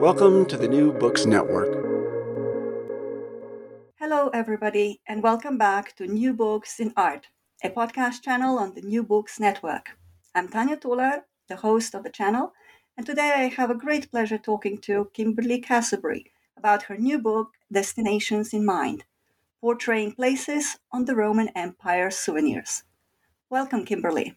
[0.00, 1.72] Welcome to the New Books Network.
[3.98, 7.28] Hello, everybody, and welcome back to New Books in Art,
[7.64, 9.96] a podcast channel on the New Books Network.
[10.34, 12.52] I'm Tanya Toller, the host of the channel,
[12.96, 16.26] and today I have a great pleasure talking to Kimberly Cassibry
[16.58, 19.04] about her new book, Destinations in Mind
[19.62, 22.82] Portraying Places on the Roman Empire Souvenirs.
[23.48, 24.36] Welcome, Kimberly.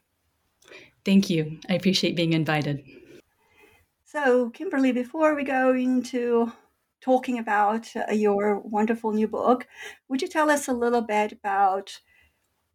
[1.03, 1.59] Thank you.
[1.67, 2.81] I appreciate being invited.
[4.11, 6.51] So, Kimberly, before we go into
[6.99, 9.67] talking about uh, your wonderful new book,
[10.07, 12.01] would you tell us a little bit about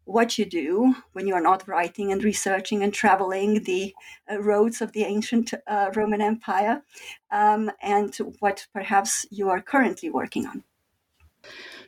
[0.05, 3.93] what you do when you are not writing and researching and traveling the
[4.31, 6.83] uh, roads of the ancient uh, Roman Empire,
[7.31, 10.63] um, and what perhaps you are currently working on?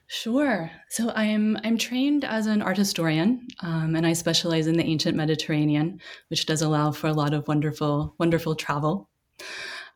[0.08, 0.70] Sure.
[0.90, 5.16] So I'm I'm trained as an art historian, um, and I specialize in the ancient
[5.16, 9.08] Mediterranean, which does allow for a lot of wonderful wonderful travel.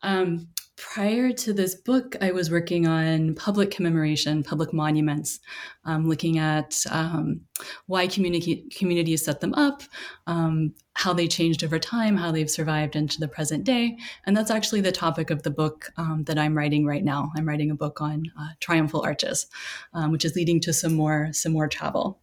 [0.04, 0.48] Um,
[0.82, 5.40] prior to this book, I was working on public commemoration, public monuments,
[5.86, 7.42] um, looking at um,
[7.86, 9.84] why communities set them up,
[10.26, 13.96] um, how they changed over time, how they've survived into the present day.
[14.26, 17.32] And that's actually the topic of the book um, that I'm writing right now.
[17.38, 19.46] I'm writing a book on uh, triumphal arches,
[19.94, 22.20] um, which is leading to some more some more travel.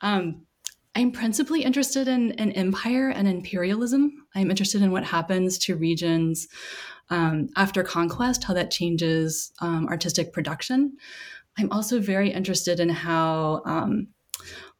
[0.00, 0.46] Um,
[0.94, 4.26] I'm principally interested in, in empire and imperialism.
[4.34, 6.48] I'm interested in what happens to regions
[7.10, 10.96] um, after conquest, how that changes um, artistic production.
[11.58, 14.08] I'm also very interested in how um,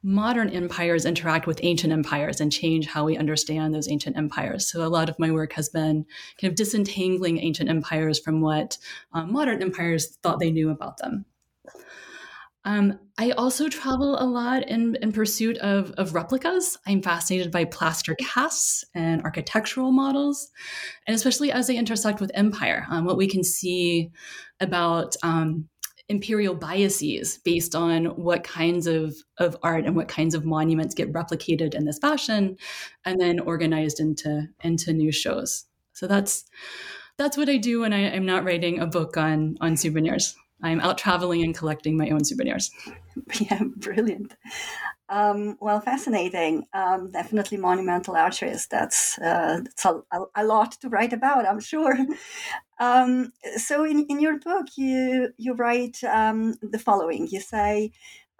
[0.03, 4.71] modern empires interact with ancient empires and change how we understand those ancient empires.
[4.71, 6.06] So, a lot of my work has been
[6.41, 8.78] kind of disentangling ancient empires from what
[9.12, 11.25] um, modern empires thought they knew about them.
[12.65, 16.76] Um, I also travel a lot in, in pursuit of, of replicas.
[16.87, 20.50] I'm fascinated by plaster casts and architectural models,
[21.06, 24.10] and especially as they intersect with empire, um, what we can see
[24.60, 25.69] about um,
[26.10, 31.12] imperial biases based on what kinds of, of art and what kinds of monuments get
[31.12, 32.56] replicated in this fashion
[33.06, 35.65] and then organized into, into new shows.
[35.92, 36.44] So that's
[37.16, 40.34] that's what I do when I, I'm not writing a book on on souvenirs.
[40.62, 42.71] I'm out traveling and collecting my own souvenirs.
[43.41, 44.37] Yeah, brilliant.
[45.09, 46.65] Um, well, fascinating.
[46.72, 48.69] Um, definitely monumental arches.
[48.69, 50.00] That's uh, that's a,
[50.37, 51.97] a, lot to write about, I'm sure.
[52.78, 57.28] Um, so, in, in your book, you you write um, the following.
[57.28, 57.92] You say.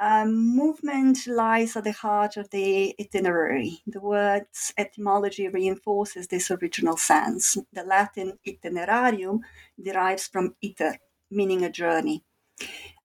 [0.03, 3.83] Um, movement lies at the heart of the itinerary.
[3.87, 7.59] The word's etymology reinforces this original sense.
[7.75, 9.41] The Latin itinerarium
[9.79, 10.97] derives from iter,
[11.31, 12.25] meaning a journey.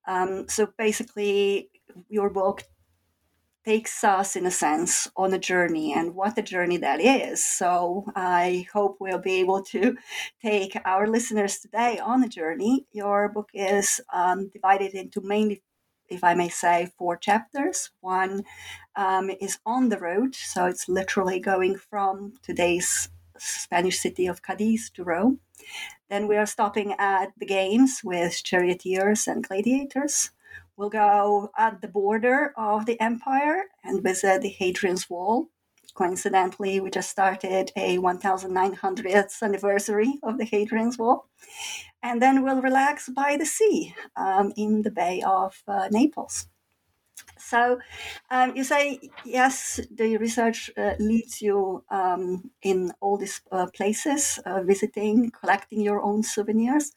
[0.08, 1.70] Um, so basically,
[2.10, 2.64] your book
[3.66, 7.44] takes us, in a sense, on a journey and what a journey that is.
[7.44, 9.98] So I hope we'll be able to
[10.42, 12.86] take our listeners today on a journey.
[12.92, 15.64] Your book is um, divided into mainly,
[16.10, 17.90] if I may say, four chapters.
[18.02, 18.44] One
[18.96, 24.92] um, is on the road, so it's literally going from today's Spanish city of Cadiz
[24.92, 25.40] to Rome.
[26.10, 30.32] Then we are stopping at the games with charioteers and gladiators.
[30.78, 35.50] We'll go at the border of the empire and visit the Hadrian's Wall.
[35.96, 41.30] coincidentally, we just started a 1900th anniversary of the Hadrian's Wall.
[42.04, 46.48] And then we'll relax by the sea um, in the Bay of uh, Naples.
[47.52, 47.80] So
[48.32, 54.40] um, you say, yes, the research uh, leads you um, in all these uh, places,
[54.46, 56.94] uh, visiting, collecting your own souvenirs.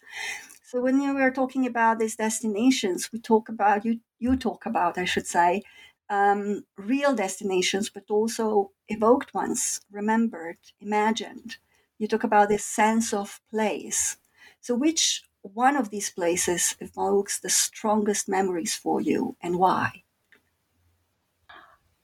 [0.62, 4.98] So when you were talking about these destinations, we talk about, you, you talk about,
[4.98, 5.62] I should say,
[6.10, 11.56] um, real destinations, but also evoked ones, remembered, imagined.
[11.98, 14.18] You talk about this sense of place.
[14.60, 20.04] So, which one of these places evokes the strongest memories for you and why?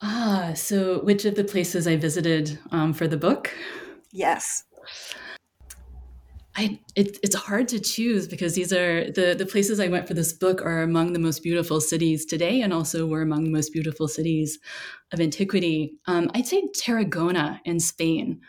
[0.02, 3.50] Ah, so which of the places I visited um, for the book?
[4.12, 4.64] Yes.
[6.56, 10.14] I it, it's hard to choose because these are the the places I went for
[10.14, 13.72] this book are among the most beautiful cities today, and also were among the most
[13.72, 14.58] beautiful cities
[15.12, 15.94] of antiquity.
[16.06, 18.40] Um, I'd say Tarragona in Spain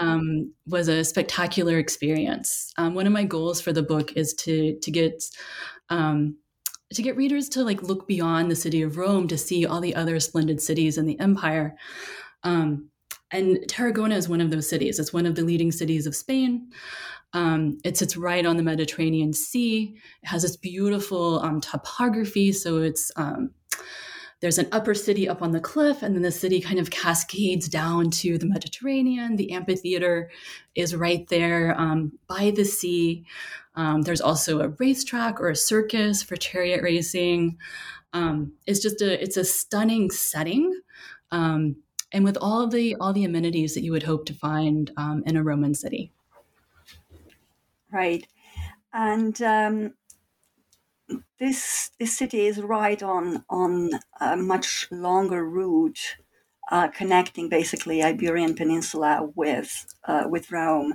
[0.00, 2.72] um, was a spectacular experience.
[2.76, 5.22] Um, one of my goals for the book is to to get
[5.88, 6.36] um,
[6.94, 9.94] to get readers to like look beyond the city of Rome to see all the
[9.94, 11.76] other splendid cities in the empire.
[12.42, 12.90] Um,
[13.30, 14.98] and Tarragona is one of those cities.
[14.98, 16.70] It's one of the leading cities of Spain.
[17.34, 19.96] Um, it sits right on the Mediterranean Sea.
[20.22, 22.52] It has this beautiful um, topography.
[22.52, 23.50] So it's um,
[24.40, 27.68] there's an upper city up on the cliff, and then the city kind of cascades
[27.68, 29.34] down to the Mediterranean.
[29.34, 30.30] The amphitheater
[30.76, 33.24] is right there um, by the sea.
[33.78, 37.58] Um, there's also a racetrack or a circus for chariot racing.
[38.12, 40.80] Um, it's just a it's a stunning setting
[41.30, 41.76] um,
[42.12, 45.36] and with all the all the amenities that you would hope to find um, in
[45.36, 46.10] a Roman city.
[47.92, 48.26] Right,
[48.92, 49.94] and um,
[51.38, 53.90] this this city is right on on
[54.20, 56.16] a much longer route,
[56.72, 60.94] uh, connecting basically Iberian Peninsula with uh, with Rome.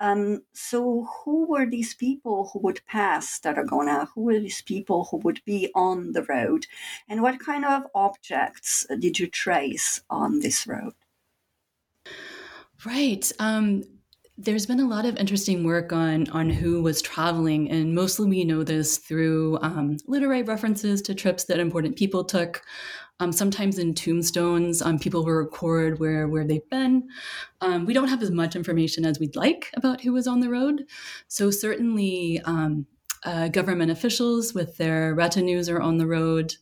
[0.00, 4.08] Um, so, who were these people who would pass Tarragona?
[4.14, 6.66] Who were these people who would be on the road?
[7.08, 10.94] And what kind of objects did you trace on this road?
[12.86, 13.30] Right.
[13.38, 13.84] Um,
[14.38, 18.44] there's been a lot of interesting work on on who was traveling, and mostly we
[18.44, 22.62] know this through um, literary references to trips that important people took.
[23.20, 27.08] Um, sometimes in tombstones, um, people will record where where they've been.
[27.60, 30.48] Um, we don't have as much information as we'd like about who was on the
[30.48, 30.86] road,
[31.28, 32.86] so certainly um,
[33.24, 36.54] uh, government officials with their retinues are on the road.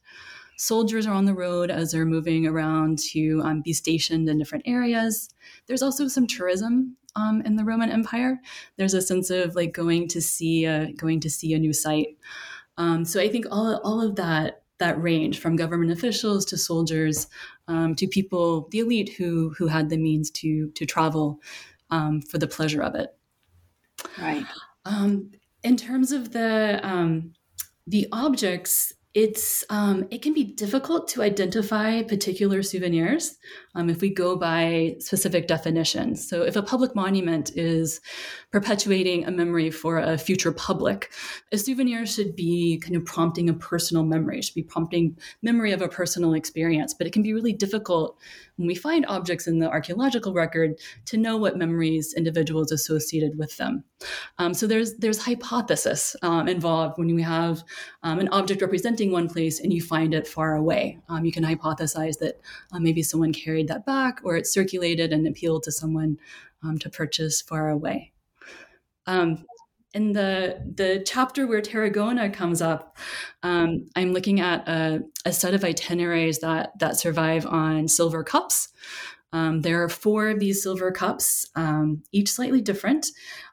[0.56, 4.64] Soldiers are on the road as they're moving around to um, be stationed in different
[4.66, 5.30] areas.
[5.68, 8.40] There's also some tourism um, in the Roman Empire.
[8.76, 12.18] There's a sense of like going to see a, going to see a new site.
[13.04, 17.26] So I think all all of that that range from government officials to soldiers
[17.66, 21.40] um, to people, the elite who who had the means to to travel
[21.90, 23.14] um, for the pleasure of it.
[24.20, 24.44] Right.
[24.84, 25.32] Um,
[25.62, 27.34] in terms of the um,
[27.86, 33.36] the objects, it's um, it can be difficult to identify particular souvenirs
[33.78, 36.28] um, if we go by specific definitions.
[36.28, 38.00] So, if a public monument is
[38.50, 41.12] perpetuating a memory for a future public,
[41.52, 45.70] a souvenir should be kind of prompting a personal memory, it should be prompting memory
[45.70, 46.92] of a personal experience.
[46.92, 48.18] But it can be really difficult
[48.56, 50.74] when we find objects in the archaeological record
[51.04, 53.84] to know what memories individuals associated with them.
[54.38, 57.62] Um, so, there's there's hypothesis um, involved when we have
[58.02, 60.98] um, an object representing one place and you find it far away.
[61.08, 62.40] Um, you can hypothesize that
[62.72, 66.18] uh, maybe someone carried that back or it circulated and appealed to someone
[66.62, 68.12] um, to purchase far away.
[69.06, 69.44] Um,
[69.94, 72.98] in the the chapter where Tarragona comes up,
[73.42, 78.68] um, I'm looking at a, a, set of itineraries that that survive on silver cups.
[79.32, 83.06] Um, there are four of these silver cups, um, each slightly different.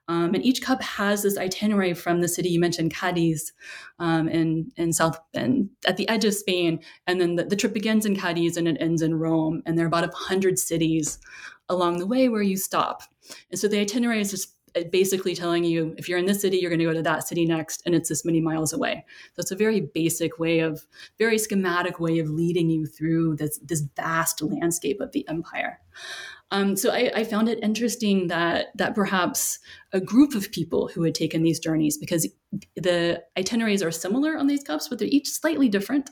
[0.07, 3.53] Um, and each cup has this itinerary from the city you mentioned, Cadiz,
[3.99, 6.79] um, in, in South, and at the edge of Spain.
[7.07, 9.63] And then the, the, trip begins in Cadiz and it ends in Rome.
[9.65, 11.17] And there are about a hundred cities
[11.69, 13.01] along the way where you stop.
[13.49, 16.57] And so the itinerary is just uh, basically telling you if you're in this city,
[16.57, 19.05] you're going to go to that city next, and it's this many miles away.
[19.33, 20.85] So it's a very basic way of,
[21.17, 25.79] very schematic way of leading you through this this vast landscape of the empire.
[26.51, 29.57] Um, so I, I, found it interesting that that perhaps
[29.93, 32.27] a group of people who had taken these journeys, because
[32.75, 36.11] the itineraries are similar on these cups, but they're each slightly different.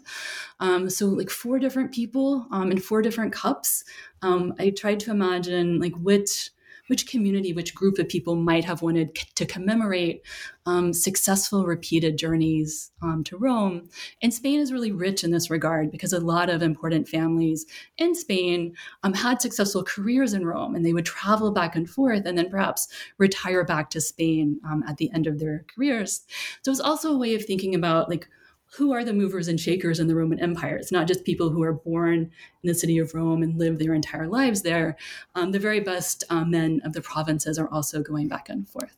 [0.59, 3.83] Um, so like four different people um, in four different cups.
[4.23, 6.49] Um, I tried to imagine like which
[6.93, 10.21] which community, which group of people might have wanted to commemorate
[10.67, 13.89] um, successful repeated journeys um, to Rome.
[14.21, 17.65] And Spain is really rich in this regard because a lot of important families
[17.97, 22.27] in Spain um, had successful careers in Rome and they would travel back and forth
[22.27, 26.27] and then perhaps retire back to Spain um, at the end of their careers.
[26.61, 28.29] So it's also a way of thinking about like,
[28.75, 30.75] who are the movers and shakers in the Roman Empire?
[30.75, 32.31] It's not just people who are born
[32.63, 34.97] in the city of Rome and live their entire lives there.
[35.35, 38.97] Um, the very best uh, men of the provinces are also going back and forth.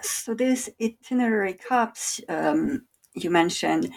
[0.00, 3.92] So these itinerary cups um, you mentioned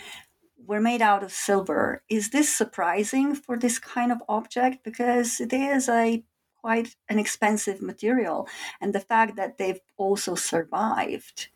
[0.67, 2.03] were made out of silver.
[2.09, 4.83] Is this surprising for this kind of object?
[4.83, 6.23] Because it is a
[6.61, 8.47] quite an expensive material,
[8.81, 11.49] and the fact that they've also survived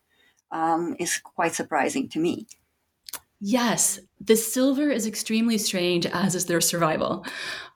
[0.52, 2.46] um, is quite surprising to me.
[3.42, 7.26] Yes, the silver is extremely strange, as is their survival.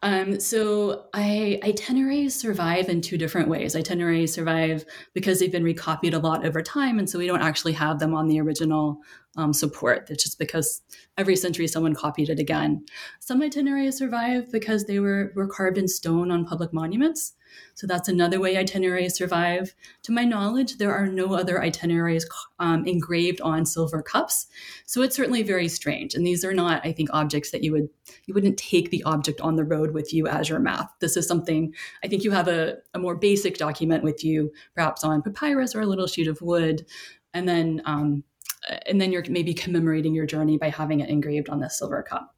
[0.01, 3.73] Um, so, I, itineraries survive in two different ways.
[3.73, 7.71] Itineraries survive because they've been recopied a lot over time, and so we don't actually
[7.73, 8.99] have them on the original
[9.37, 10.09] um, support.
[10.09, 10.81] It's just because
[11.17, 12.85] every century someone copied it again.
[13.21, 17.35] Some itineraries survive because they were, were carved in stone on public monuments.
[17.75, 19.73] So that's another way itineraries survive.
[20.03, 22.27] To my knowledge, there are no other itineraries
[22.59, 24.47] um, engraved on silver cups.
[24.85, 26.13] So it's certainly very strange.
[26.13, 27.89] And these are not, I think, objects that you would
[28.25, 30.91] you wouldn't take the object on the road with you as your map.
[30.99, 35.03] This is something I think you have a, a more basic document with you, perhaps
[35.03, 36.85] on papyrus or a little sheet of wood,
[37.33, 38.23] and then um,
[38.85, 42.32] and then you're maybe commemorating your journey by having it engraved on this silver cup.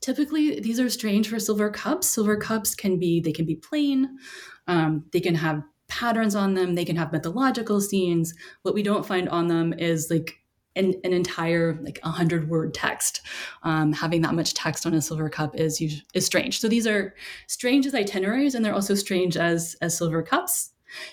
[0.00, 2.06] Typically, these are strange for silver cups.
[2.06, 4.18] Silver cups can be they can be plain,
[4.66, 8.34] um, they can have patterns on them, they can have mythological scenes.
[8.62, 10.38] What we don't find on them is like
[10.76, 13.22] an, an entire like a hundred word text.
[13.62, 15.82] Um, having that much text on a silver cup is
[16.14, 16.60] is strange.
[16.60, 17.14] So these are
[17.46, 20.70] strange as itineraries, and they're also strange as as silver cups.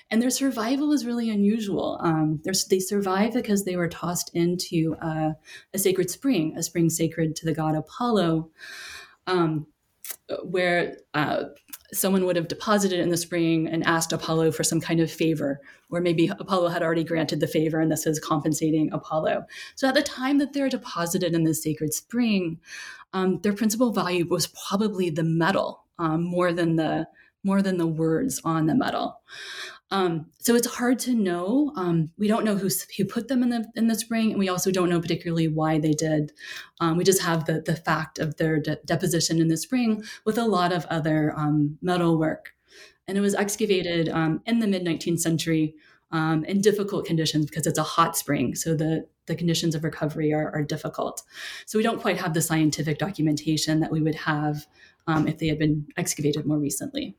[0.09, 1.99] And their survival is really unusual.
[2.01, 5.35] Um, they survive because they were tossed into a
[5.75, 8.49] sacred spring, a spring sacred to the god Apollo,
[9.27, 9.67] um,
[10.43, 11.43] where uh,
[11.93, 15.61] someone would have deposited in the spring and asked Apollo for some kind of favor,
[15.89, 19.45] or maybe Apollo had already granted the favor and this is compensating Apollo.
[19.75, 22.59] So at the time that they're deposited in the sacred spring,
[23.13, 27.07] um, their principal value was probably the metal um, more than the
[27.45, 29.19] more than the words on the metal.
[29.93, 31.71] Um, so it's hard to know.
[31.75, 34.49] Um, we don't know who who put them in the in the spring, and we
[34.49, 36.31] also don't know particularly why they did.
[36.79, 40.39] Um, we just have the the fact of their de- deposition in the spring with
[40.39, 42.55] a lot of other um, metal work,
[43.07, 45.75] and it was excavated um, in the mid 19th century
[46.11, 50.33] um, in difficult conditions because it's a hot spring, so the the conditions of recovery
[50.33, 51.21] are, are difficult.
[51.67, 54.65] So we don't quite have the scientific documentation that we would have
[55.07, 57.15] if they had been excavated more recently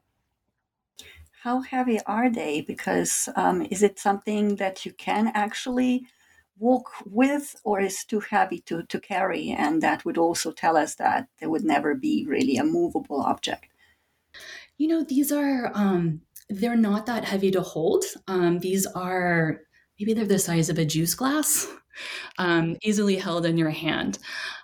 [1.44, 2.62] how heavy are they?
[2.62, 6.06] Because um, is it something that you can actually
[6.58, 9.50] walk with, or is too heavy to, to carry?
[9.50, 13.66] And that would also tell us that there would never be really a movable object.
[14.78, 18.04] You know, these are um, they're not that heavy to hold.
[18.26, 19.60] Um, these are
[20.00, 21.68] maybe they're the size of a juice glass,
[22.38, 24.18] um, easily held in your hand.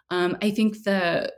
[0.09, 1.31] Um, I think the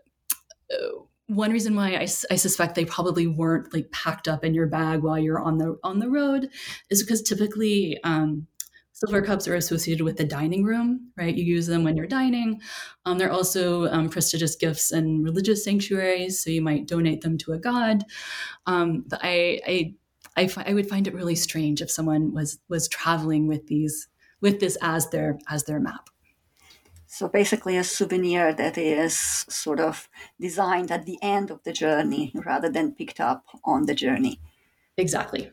[0.72, 1.02] uh,
[1.34, 5.02] one reason why I, I, suspect they probably weren't like packed up in your bag
[5.02, 6.50] while you're on the on the road
[6.90, 8.46] is because typically um,
[8.92, 11.34] silver cups are associated with the dining room right?
[11.34, 12.60] You use them when you're dining.
[13.04, 17.52] Um, they're also um, prestigious gifts in religious sanctuaries so you might donate them to
[17.52, 18.04] a god.
[18.66, 19.94] Um, I,
[20.36, 24.08] I would find it really strange if someone was was traveling with these
[24.40, 26.08] with this as their as their map
[27.12, 29.14] so basically, a souvenir that is
[29.46, 30.08] sort of
[30.40, 34.40] designed at the end of the journey rather than picked up on the journey.
[34.96, 35.50] Exactly.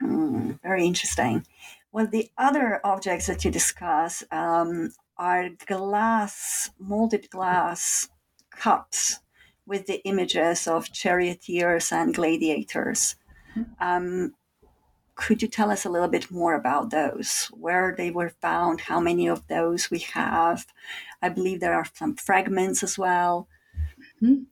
[0.00, 1.44] Mm, very interesting.
[1.90, 8.08] Well, the other objects that you discuss um, are glass, molded glass
[8.50, 9.18] cups
[9.66, 13.16] with the images of charioteers and gladiators.
[13.56, 13.72] Mm-hmm.
[13.80, 14.34] Um,
[15.14, 19.00] could you tell us a little bit more about those, where they were found, how
[19.00, 20.66] many of those we have?
[21.20, 23.48] I believe there are some fragments as well.
[24.22, 24.44] Mm-hmm.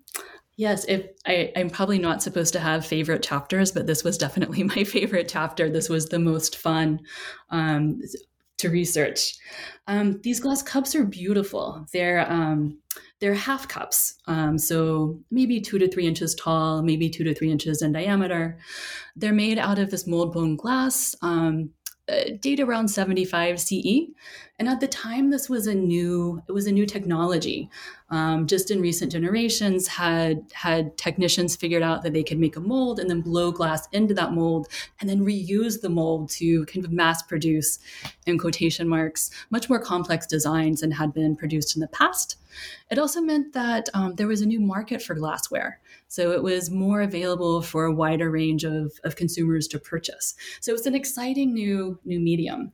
[0.56, 4.62] Yes, if I, am probably not supposed to have favorite chapters, but this was definitely
[4.76, 5.70] my favorite chapter.
[5.70, 7.00] This was the most fun
[7.48, 8.02] um,
[8.58, 9.38] to research.
[9.86, 11.86] Um, these glass cups are beautiful.
[11.94, 12.78] They're um,
[13.20, 17.50] they're half cups, um, so maybe two to three inches tall, maybe two to three
[17.50, 18.58] inches in diameter.
[19.14, 21.14] They're made out of this mold blown glass.
[21.22, 21.70] Um,
[22.10, 24.08] uh, date around 75 CE.
[24.58, 27.70] And at the time, this was a new it was a new technology.
[28.10, 32.60] Um, just in recent generations, had had technicians figured out that they could make a
[32.60, 34.66] mold and then blow glass into that mold
[35.00, 37.78] and then reuse the mold to kind of mass produce,
[38.26, 42.36] in quotation marks, much more complex designs than had been produced in the past.
[42.90, 45.80] It also meant that um, there was a new market for glassware.
[46.08, 50.34] So it was more available for a wider range of, of consumers to purchase.
[50.60, 52.72] So it's an exciting new new medium.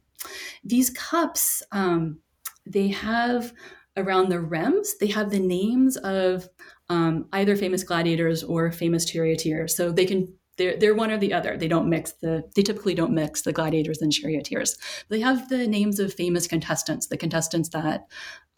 [0.64, 2.19] These cups, um,
[2.64, 3.52] they have
[3.97, 6.49] around the rims, they have the names of
[6.88, 9.76] um, either famous gladiators or famous charioteers.
[9.76, 11.57] So they can they're, they're one or the other.
[11.57, 14.79] They don't mix the, they typically don't mix the gladiators and charioteers.
[15.09, 18.07] They have the names of famous contestants, the contestants that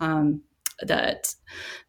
[0.00, 0.42] um,
[0.82, 1.34] that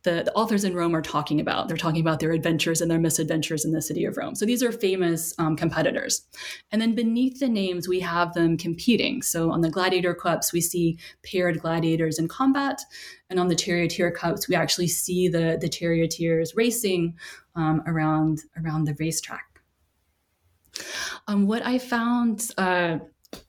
[0.04, 1.68] the, the, authors in Rome are talking about.
[1.68, 4.36] They're talking about their adventures and their misadventures in the city of Rome.
[4.36, 6.26] So these are famous um, competitors.
[6.72, 9.22] And then beneath the names, we have them competing.
[9.22, 12.82] So on the gladiator cups, we see paired gladiators in combat.
[13.30, 17.16] And on the charioteer cups, we actually see the, the charioteers racing
[17.56, 19.62] um, around, around the racetrack.
[21.28, 23.00] Um, what I found uh,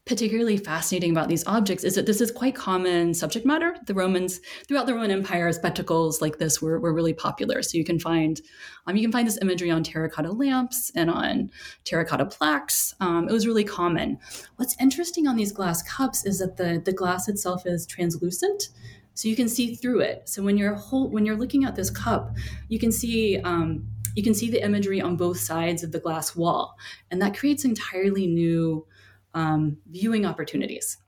[0.05, 3.77] particularly fascinating about these objects is that this is quite common subject matter.
[3.87, 7.63] The Romans, throughout the Roman Empire, spectacles like this were, were really popular.
[7.63, 8.41] So you can find
[8.87, 11.51] um, you can find this imagery on terracotta lamps and on
[11.85, 12.95] terracotta plaques.
[12.99, 14.19] Um, it was really common.
[14.57, 18.71] What's interesting on these glass cups is that the, the glass itself is translucent.
[19.15, 20.29] So you can see through it.
[20.29, 22.35] So when you're whole, when you're looking at this cup,
[22.69, 26.35] you can see um, you can see the imagery on both sides of the glass
[26.35, 26.75] wall,
[27.11, 28.87] and that creates entirely new
[29.35, 30.99] um, viewing opportunities.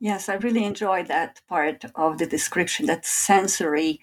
[0.00, 4.00] Yes, I really enjoyed that part of the description, that sensory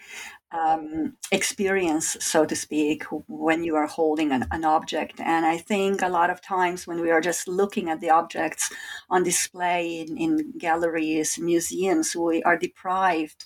[0.51, 5.19] um, experience, so to speak, when you are holding an, an, object.
[5.19, 8.72] And I think a lot of times when we are just looking at the objects
[9.10, 13.46] on display in, in galleries, museums, we are deprived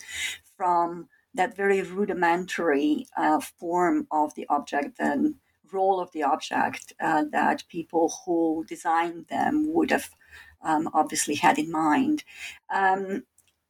[0.55, 5.35] from that very rudimentary uh, form of the object and
[5.74, 10.10] role of the object uh, that people who designed them would have
[10.62, 12.24] um, obviously had in mind.
[12.74, 13.24] Um,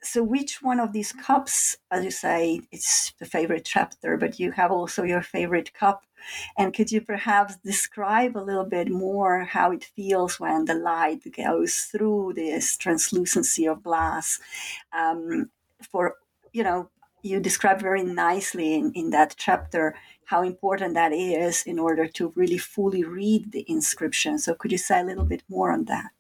[0.04, 4.52] so, which one of these cups, as you say, it's the favorite chapter, but you
[4.52, 6.04] have also your favorite cup.
[6.58, 11.24] And could you perhaps describe a little bit more how it feels when the light
[11.36, 14.40] goes through this translucency of glass?
[14.92, 15.50] Um,
[15.92, 16.16] for,
[16.52, 16.90] you know,
[17.24, 22.34] you describe very nicely in, in that chapter how important that is in order to
[22.36, 24.38] really fully read the inscription.
[24.40, 26.12] So, could you say a little bit more on that?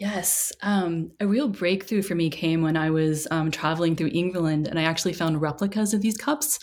[0.00, 0.50] Yes.
[0.62, 4.78] Um, a real breakthrough for me came when I was um, traveling through England and
[4.78, 6.58] I actually found replicas of these cups.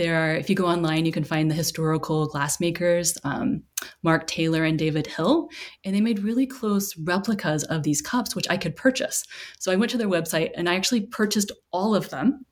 [0.00, 3.64] There are, if you go online, you can find the historical glassmakers, um,
[4.02, 5.50] Mark Taylor and David Hill,
[5.84, 9.26] and they made really close replicas of these cups, which I could purchase.
[9.58, 12.46] So I went to their website and I actually purchased all of them.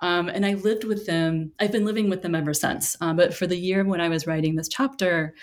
[0.00, 1.52] Um, and I lived with them.
[1.60, 2.96] I've been living with them ever since.
[3.00, 5.36] Um, but for the year when I was writing this chapter,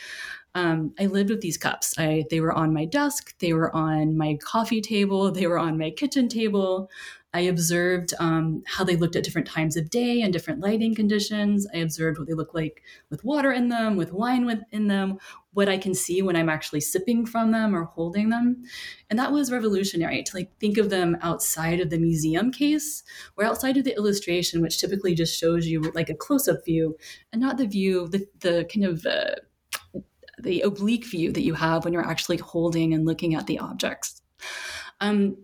[0.53, 1.93] um, I lived with these cups.
[1.97, 5.77] I, they were on my desk, they were on my coffee table, they were on
[5.77, 6.89] my kitchen table.
[7.37, 11.67] I observed um, how they looked at different times of day and different lighting conditions.
[11.71, 15.19] I observed what they look like with water in them, with wine in them,
[15.53, 18.63] what I can see when I'm actually sipping from them or holding them.
[19.11, 23.03] And that was revolutionary to like think of them outside of the museum case
[23.37, 26.97] or outside of the illustration, which typically just shows you like a close-up view
[27.31, 29.35] and not the view, the, the kind of uh,
[30.39, 34.23] the oblique view that you have when you're actually holding and looking at the objects.
[35.01, 35.37] Um,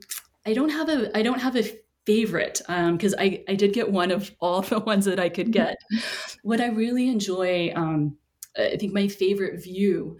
[0.45, 1.63] I don't have a I don't have a
[2.05, 5.51] favorite because um, I, I did get one of all the ones that I could
[5.51, 5.77] get.
[6.43, 8.17] what I really enjoy, um,
[8.57, 10.17] I think my favorite view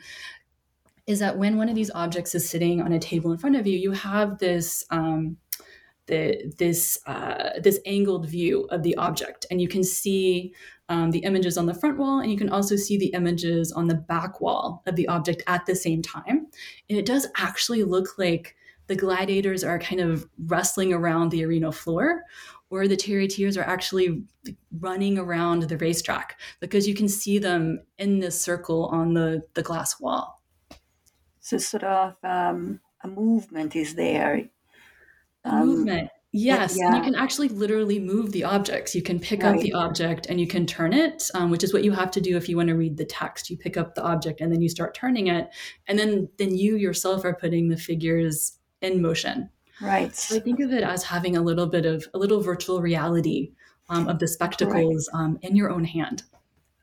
[1.06, 3.68] is that when one of these objects is sitting on a table in front of
[3.68, 5.38] you, you have this um,
[6.08, 10.54] the, this uh, this angled view of the object, and you can see
[10.90, 13.88] um, the images on the front wall, and you can also see the images on
[13.88, 16.48] the back wall of the object at the same time.
[16.90, 18.56] And it does actually look like
[18.88, 22.24] the gladiators are kind of wrestling around the arena floor,
[22.70, 24.24] or the charioteers are actually
[24.80, 29.62] running around the racetrack because you can see them in this circle on the, the
[29.62, 30.42] glass wall.
[31.40, 34.50] So, sort of um, a movement is there.
[35.46, 36.10] Um, movement.
[36.36, 36.88] Yes, yeah.
[36.88, 38.96] and you can actually literally move the objects.
[38.96, 39.56] You can pick right.
[39.56, 42.22] up the object and you can turn it, um, which is what you have to
[42.22, 43.52] do if you want to read the text.
[43.52, 45.50] You pick up the object and then you start turning it,
[45.88, 49.50] and then then you yourself are putting the figures in motion.
[49.82, 50.16] Right.
[50.16, 53.52] So I think of it as having a little bit of a little virtual reality
[53.90, 55.20] um, of the spectacles right.
[55.20, 56.24] um, in your own hand.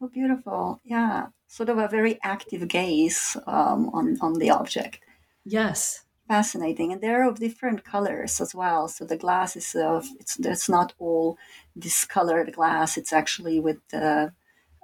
[0.01, 0.81] Oh, beautiful.
[0.85, 1.29] Yeah.
[1.47, 5.01] Sort of a very active gaze um, on, on the object.
[5.45, 6.05] Yes.
[6.31, 8.87] fascinating, and they're of different colors as well.
[8.87, 11.37] So the glass is of it's it's not all
[11.77, 12.97] discolored glass.
[12.97, 14.29] It's actually with uh,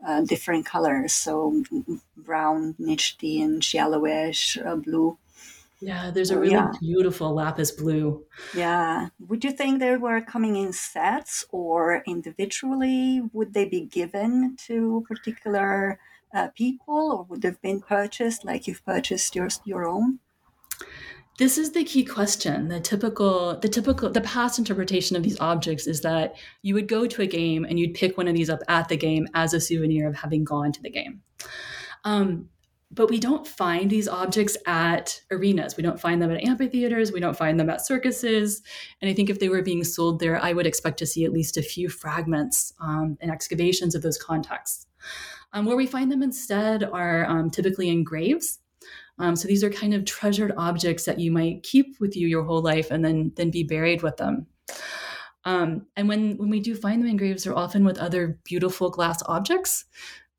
[0.07, 1.13] uh, different colors.
[1.13, 1.63] So
[2.17, 5.19] brown, and yellowish, uh, blue.
[5.81, 6.73] Yeah, there's a really yeah.
[6.81, 8.25] beautiful lapis blue.
[8.55, 9.09] Yeah.
[9.19, 13.21] Would you think they were coming in sets or individually?
[13.33, 15.99] Would they be given to particular
[16.35, 20.21] uh, people or would they have been purchased like you've purchased your, your own?
[21.39, 22.69] This is the key question.
[22.69, 27.07] The typical, the typical, the past interpretation of these objects is that you would go
[27.07, 29.61] to a game and you'd pick one of these up at the game as a
[29.61, 31.21] souvenir of having gone to the game.
[32.05, 32.49] Um,
[32.91, 35.77] but we don't find these objects at arenas.
[35.77, 37.13] We don't find them at amphitheaters.
[37.13, 38.63] We don't find them at circuses.
[39.01, 41.33] And I think if they were being sold there, I would expect to see at
[41.33, 44.87] least a few fragments um, and excavations of those contexts.
[45.53, 48.61] Um, where we find them instead are um, typically in graves.
[49.19, 52.45] Um, so these are kind of treasured objects that you might keep with you your
[52.45, 54.47] whole life and then then be buried with them.
[55.45, 58.91] Um, and when when we do find them in graves, they're often with other beautiful
[58.91, 59.87] glass objects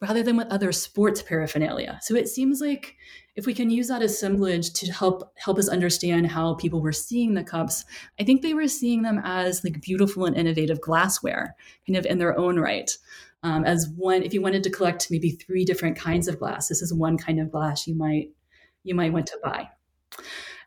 [0.02, 2.00] rather than with other sports paraphernalia.
[2.04, 2.96] So it seems like
[3.36, 7.34] if we can use that assemblage to help help us understand how people were seeing
[7.34, 7.86] the cups,
[8.20, 11.56] I think they were seeing them as like beautiful and innovative glassware,
[11.88, 12.96] kind of in their own right.
[13.44, 16.82] Um, as one, if you wanted to collect maybe three different kinds of glass, this
[16.82, 18.30] is one kind of glass you might
[18.84, 19.70] you might want to buy.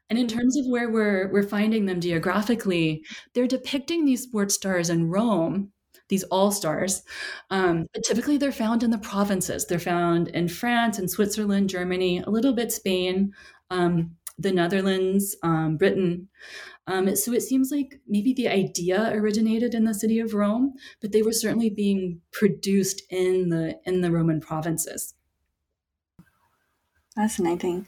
[0.08, 4.90] And in terms of where we're we're finding them geographically, they're depicting these sports stars
[4.90, 5.72] in Rome
[6.10, 7.02] these all stars.
[7.48, 9.66] Um, but typically, they're found in the provinces.
[9.66, 13.32] They're found in France and Switzerland, Germany, a little bit Spain,
[13.70, 16.28] um, the Netherlands, um, Britain.
[16.86, 21.12] Um, so it seems like maybe the idea originated in the city of Rome, but
[21.12, 25.14] they were certainly being produced in the in the Roman provinces.
[27.14, 27.86] Fascinating.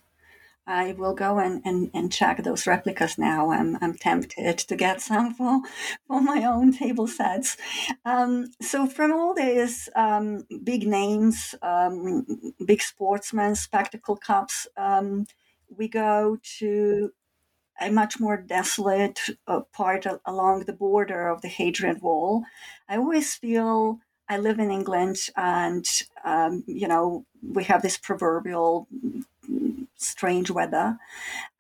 [0.67, 3.51] I will go and, and, and check those replicas now.
[3.51, 5.61] I'm, I'm tempted to get some for,
[6.07, 7.57] for my own table sets.
[8.05, 12.27] Um, so, from all these um, big names, um,
[12.65, 15.27] big sportsmen, spectacle cups, um,
[15.69, 17.13] we go to
[17.81, 22.45] a much more desolate uh, part along the border of the Hadrian Wall.
[22.89, 23.99] I always feel
[24.29, 25.87] I live in England, and
[26.25, 28.87] um, you know we have this proverbial
[29.97, 30.99] strange weather.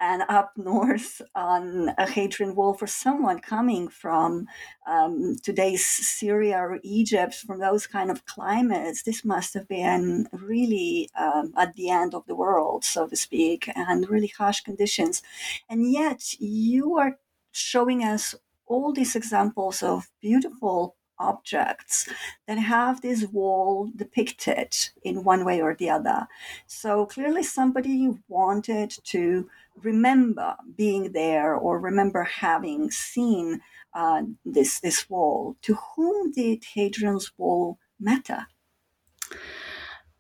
[0.01, 4.47] And up north on a Hadrian Wall, for someone coming from
[4.87, 11.11] um, today's Syria or Egypt, from those kind of climates, this must have been really
[11.18, 15.23] um, at the end of the world, so to speak, and really harsh conditions.
[15.68, 17.18] And yet, you are
[17.53, 18.35] showing us
[18.66, 22.09] all these examples of beautiful objects
[22.47, 26.27] that have this wall depicted in one way or the other.
[26.67, 29.49] So clearly, somebody wanted to
[29.83, 33.61] remember being there or remember having seen
[33.95, 35.57] uh, this this wall.
[35.63, 38.47] To whom did Hadrian's wall matter?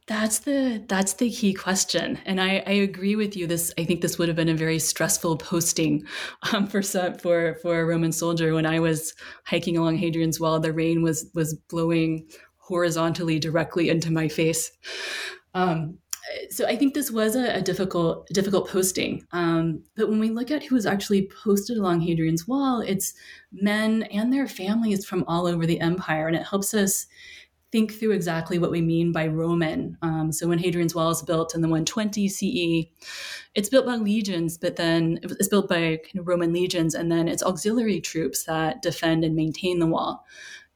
[0.08, 3.46] That's the that's the key question, and I, I agree with you.
[3.46, 6.04] This I think this would have been a very stressful posting
[6.52, 10.58] um, for for for a Roman soldier when I was hiking along Hadrian's Wall.
[10.58, 14.72] The rain was was blowing horizontally directly into my face.
[15.54, 15.98] Um,
[16.50, 19.24] so I think this was a, a difficult difficult posting.
[19.30, 23.14] Um, but when we look at who was actually posted along Hadrian's Wall, it's
[23.52, 27.06] men and their families from all over the empire, and it helps us
[27.72, 29.96] think through exactly what we mean by Roman.
[30.02, 32.86] Um, so when Hadrian's Wall is built in the 120 CE,
[33.54, 37.28] it's built by legions, but then it's built by kind of Roman legions, and then
[37.28, 40.24] it's auxiliary troops that defend and maintain the wall.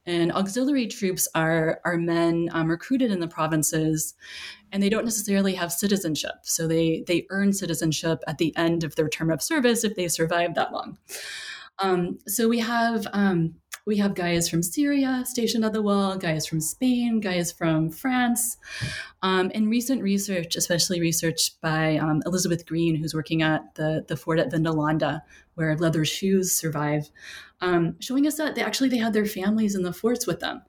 [0.07, 4.15] And auxiliary troops are are men um, recruited in the provinces,
[4.71, 6.35] and they don't necessarily have citizenship.
[6.43, 10.07] So they they earn citizenship at the end of their term of service if they
[10.07, 10.97] survive that long.
[11.79, 13.55] Um, so we have um,
[13.87, 18.57] we have guys from Syria stationed at the wall, guys from Spain, guys from France.
[19.21, 24.39] Um, recent research, especially research by um, Elizabeth Greene, who's working at the, the fort
[24.39, 25.21] at Vindolanda,
[25.55, 27.09] where leather shoes survive,
[27.61, 30.61] um, showing us that they actually they had their families in the forts with them.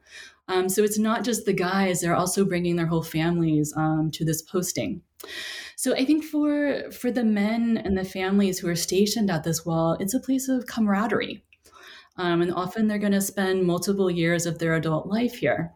[0.47, 4.25] Um, so it's not just the guys; they're also bringing their whole families um, to
[4.25, 5.03] this posting.
[5.75, 9.67] So I think for for the men and the families who are stationed at this
[9.67, 11.43] wall, it's a place of camaraderie.
[12.19, 15.73] Um, and often they're going to spend multiple years of their adult life here.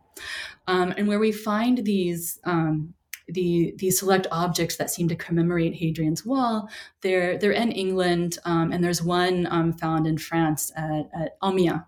[0.66, 2.94] Um, and where we find these um,
[3.28, 6.68] the these select objects that seem to commemorate Hadrian's Wall,
[7.00, 11.82] they're they're in England, um, and there's one um, found in France at, at Amiens,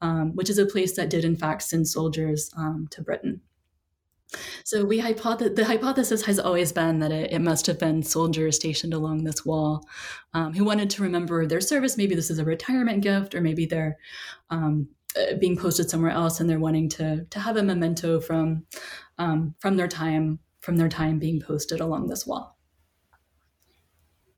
[0.00, 2.50] um, which is a place that did in fact send soldiers
[2.90, 3.40] to Britain.
[4.64, 8.56] So we hypoth- the hypothesis has always been that it, it, must have been soldiers
[8.56, 9.86] stationed along this wall
[10.34, 11.96] um, who wanted to remember their service.
[11.96, 13.96] Maybe this is a retirement gift, or maybe they're
[14.50, 18.66] um, uh, being posted somewhere else and they're wanting to to have a memento from
[19.16, 22.58] um, from their time from their time being posted along this wall.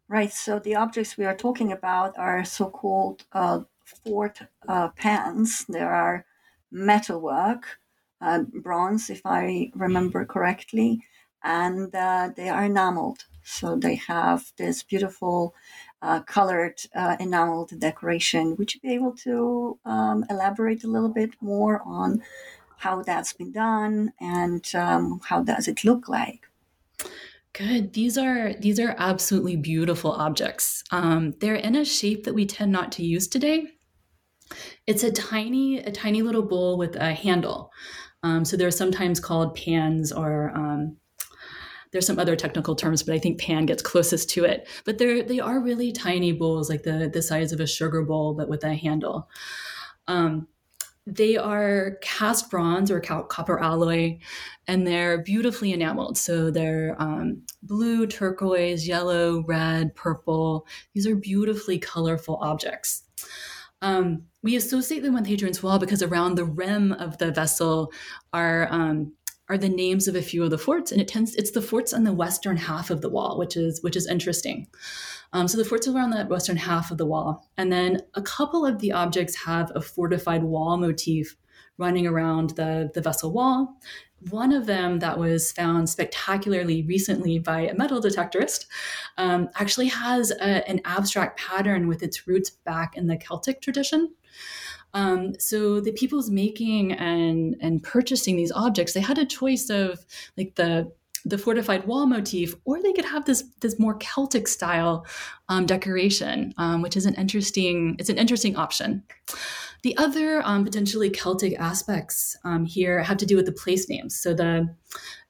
[0.08, 0.32] Right.
[0.32, 5.64] So the objects we are talking about are so-called uh, fort uh, pans.
[5.68, 6.24] There are
[6.70, 7.79] metalwork
[8.20, 11.00] uh, bronze, if I remember correctly,
[11.42, 13.24] and uh, they are enameled.
[13.42, 15.54] So they have this beautiful
[16.02, 18.56] uh, colored uh, enameled decoration.
[18.56, 22.22] Would you be able to um, elaborate a little bit more on
[22.78, 26.46] how that's been done and um, how does it look like?
[27.52, 27.92] Good.
[27.92, 30.84] These are these are absolutely beautiful objects.
[30.92, 33.66] Um, they're in a shape that we tend not to use today.
[34.86, 37.72] It's a tiny a tiny little bowl with a handle.
[38.22, 40.96] Um, so they're sometimes called pans or um,
[41.92, 44.68] there's some other technical terms, but I think pan gets closest to it.
[44.84, 48.34] But they're they are really tiny bowls, like the the size of a sugar bowl,
[48.34, 49.28] but with a handle.
[50.06, 50.46] Um,
[51.06, 54.18] they are cast bronze or copper alloy,
[54.68, 56.16] and they're beautifully enameled.
[56.18, 60.66] So they're um, blue, turquoise, yellow, red, purple.
[60.94, 63.02] These are beautifully colorful objects.
[63.82, 67.92] Um, we associate them with Hadrian's Wall because around the rim of the vessel
[68.32, 69.12] are um,
[69.50, 71.92] are the names of a few of the forts, and it tends it's the forts
[71.92, 74.68] on the western half of the wall, which is which is interesting.
[75.32, 78.22] Um, so the forts are on the western half of the wall, and then a
[78.22, 81.36] couple of the objects have a fortified wall motif
[81.78, 83.76] running around the the vessel wall.
[84.28, 88.66] One of them that was found spectacularly recently by a metal detectorist
[89.16, 94.14] um, actually has a, an abstract pattern with its roots back in the Celtic tradition.
[94.94, 100.04] Um, so the people's making and and purchasing these objects, they had a choice of
[100.36, 100.92] like the
[101.24, 105.06] the fortified wall motif, or they could have this this more Celtic style
[105.48, 109.02] um, decoration, um, which is an interesting it's an interesting option.
[109.82, 114.18] The other um, potentially Celtic aspects um, here have to do with the place names.
[114.20, 114.74] So the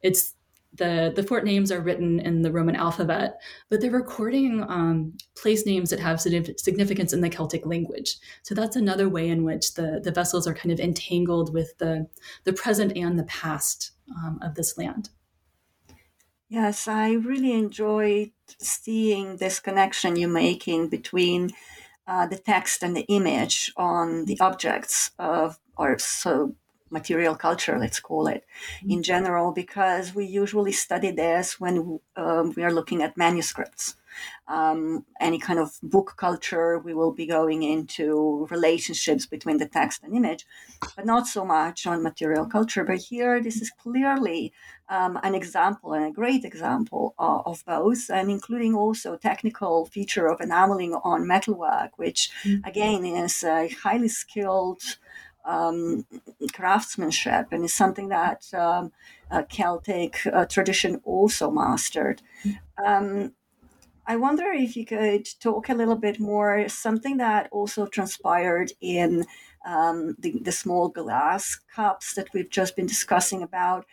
[0.02, 0.34] it's
[0.72, 5.66] the the fort names are written in the Roman alphabet, but they're recording um, place
[5.66, 8.18] names that have significance in the Celtic language.
[8.42, 12.06] So that's another way in which the the vessels are kind of entangled with the
[12.44, 15.10] the present and the past um, of this land.
[16.48, 21.50] Yes, I really enjoyed seeing this connection you're making between
[22.08, 26.56] uh, the text and the image on the objects of, or so
[26.90, 28.44] material culture, let's call it,
[28.78, 28.90] mm-hmm.
[28.90, 33.96] in general, because we usually study this when um, we are looking at manuscripts.
[34.48, 40.02] Um, any kind of book culture, we will be going into relationships between the text
[40.02, 40.46] and image,
[40.96, 42.84] but not so much on material culture.
[42.84, 44.52] But here, this is clearly
[44.88, 50.26] um, an example and a great example of, of, both, and including also technical feature
[50.26, 52.68] of enameling on metalwork, which mm-hmm.
[52.68, 54.82] again is a highly skilled
[55.44, 56.06] um,
[56.52, 58.92] craftsmanship and is something that um,
[59.48, 62.22] Celtic uh, tradition also mastered.
[62.84, 63.32] Um,
[64.06, 69.24] I wonder if you could talk a little bit more, something that also transpired in
[69.64, 73.86] um, the, the, small glass cups that we've just been discussing about.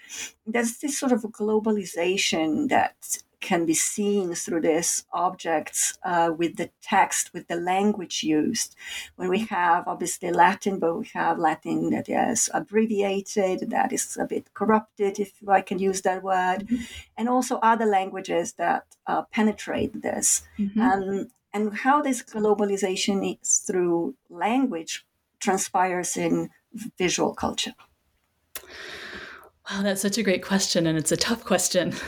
[0.46, 6.70] There's this sort of globalization that can be seen through these objects uh, with the
[6.82, 8.76] text, with the language used.
[9.16, 14.26] When we have obviously Latin, but we have Latin that is abbreviated, that is a
[14.26, 16.84] bit corrupted, if I can use that word, mm-hmm.
[17.18, 20.44] and also other languages that uh, penetrate this.
[20.58, 20.82] Mm-hmm.
[20.82, 25.06] Um, and how this globalization is through language
[25.40, 26.50] transpires in
[26.98, 27.74] visual culture.
[29.70, 31.94] Wow, that's such a great question, and it's a tough question.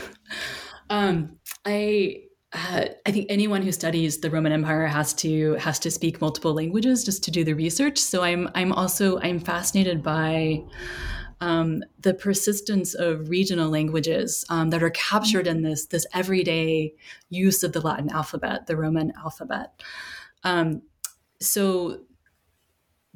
[0.90, 5.90] Um, I uh, I think anyone who studies the Roman Empire has to has to
[5.90, 7.98] speak multiple languages just to do the research.
[7.98, 10.64] So I'm I'm also I'm fascinated by
[11.40, 16.92] um, the persistence of regional languages um, that are captured in this this everyday
[17.28, 19.80] use of the Latin alphabet, the Roman alphabet.
[20.42, 20.82] Um,
[21.40, 22.00] so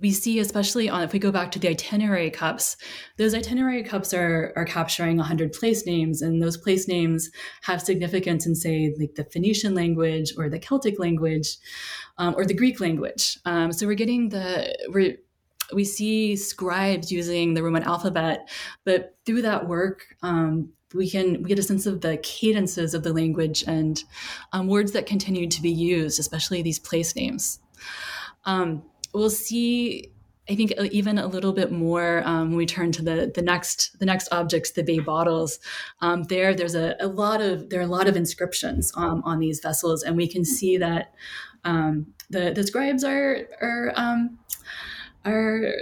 [0.01, 2.77] we see especially on if we go back to the itinerary cups
[3.17, 7.31] those itinerary cups are are capturing 100 place names and those place names
[7.63, 11.57] have significance in say like the phoenician language or the celtic language
[12.19, 13.39] um, or the greek language.
[13.45, 15.17] Um, so we're getting the we're
[15.73, 18.49] we see scribes using the roman alphabet
[18.85, 23.03] but through that work um, we can we get a sense of the cadences of
[23.03, 24.05] the language and
[24.53, 27.61] um, words that continue to be used especially these place names.
[28.45, 28.83] Um,
[29.15, 30.11] we'll see
[30.49, 33.99] I think even a little bit more um, when we turn to the the next
[33.99, 35.59] the next objects, the bay bottles.
[36.03, 39.39] Um, there, there's a, a, lot of there are a lot of inscriptions um, on
[39.39, 41.15] these vessels, and we can see that
[41.65, 44.39] um, the the scribes are are um,
[45.25, 45.73] are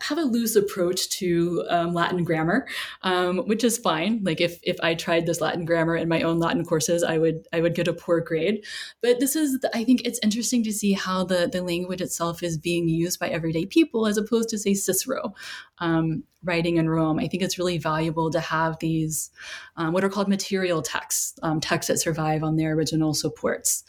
[0.00, 2.66] have a loose approach to um, Latin grammar,
[3.02, 4.20] um, which is fine.
[4.24, 7.46] Like if if I tried this Latin grammar in my own Latin courses, I would
[7.52, 8.64] I would get a poor grade.
[9.02, 12.58] But this is I think it's interesting to see how the the language itself is
[12.58, 15.34] being used by everyday people as opposed to say Cicero
[15.78, 17.18] um, writing in Rome.
[17.18, 19.30] I think it's really valuable to have these
[19.76, 23.84] um, what are called material texts, um, texts that survive on their original supports.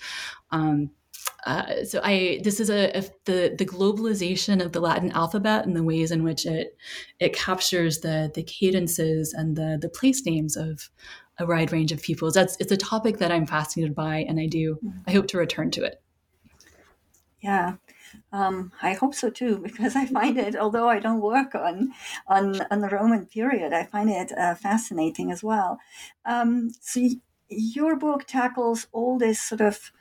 [0.51, 0.91] Um,
[1.47, 5.75] uh, so I this is a, a, the the globalization of the Latin alphabet and
[5.75, 6.77] the ways in which it
[7.19, 10.89] it captures the the cadences and the the place names of
[11.39, 12.33] a wide range of peoples.
[12.33, 15.71] That's it's a topic that I'm fascinated by, and I do I hope to return
[15.71, 16.01] to it.
[17.39, 17.75] Yeah,
[18.33, 21.93] um, I hope so too, because I find it, although I don't work on
[22.27, 25.79] on, on the Roman period, I find it uh, fascinating as well.
[26.25, 27.07] Um, so
[27.47, 29.91] your book tackles all this sort of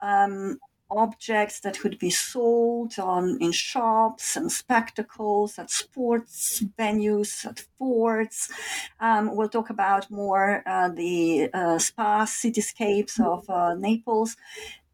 [0.00, 0.58] um,
[0.96, 8.50] objects that could be sold on in shops and spectacles at sports venues at forts.
[9.00, 14.36] Um, we'll talk about more uh, the uh, spa cityscapes of uh, naples.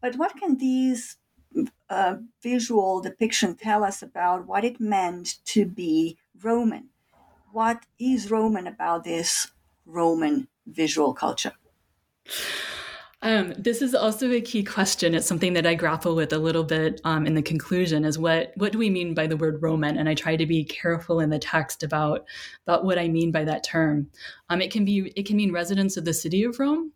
[0.01, 1.17] But what can these
[1.89, 6.89] uh, visual depiction tell us about what it meant to be roman?
[7.51, 9.51] What is roman about this
[9.85, 11.53] roman visual culture
[13.21, 15.13] um, this is also a key question.
[15.13, 18.53] It's something that I grapple with a little bit um, in the conclusion: is what
[18.55, 19.97] what do we mean by the word Roman?
[19.97, 22.25] And I try to be careful in the text about
[22.65, 24.09] about what I mean by that term.
[24.49, 26.93] Um, it can be it can mean residents of the city of Rome.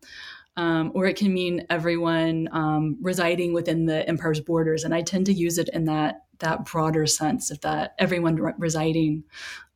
[0.56, 5.26] Um, or it can mean everyone um, residing within the empire's borders, and I tend
[5.26, 9.24] to use it in that that broader sense of that everyone re- residing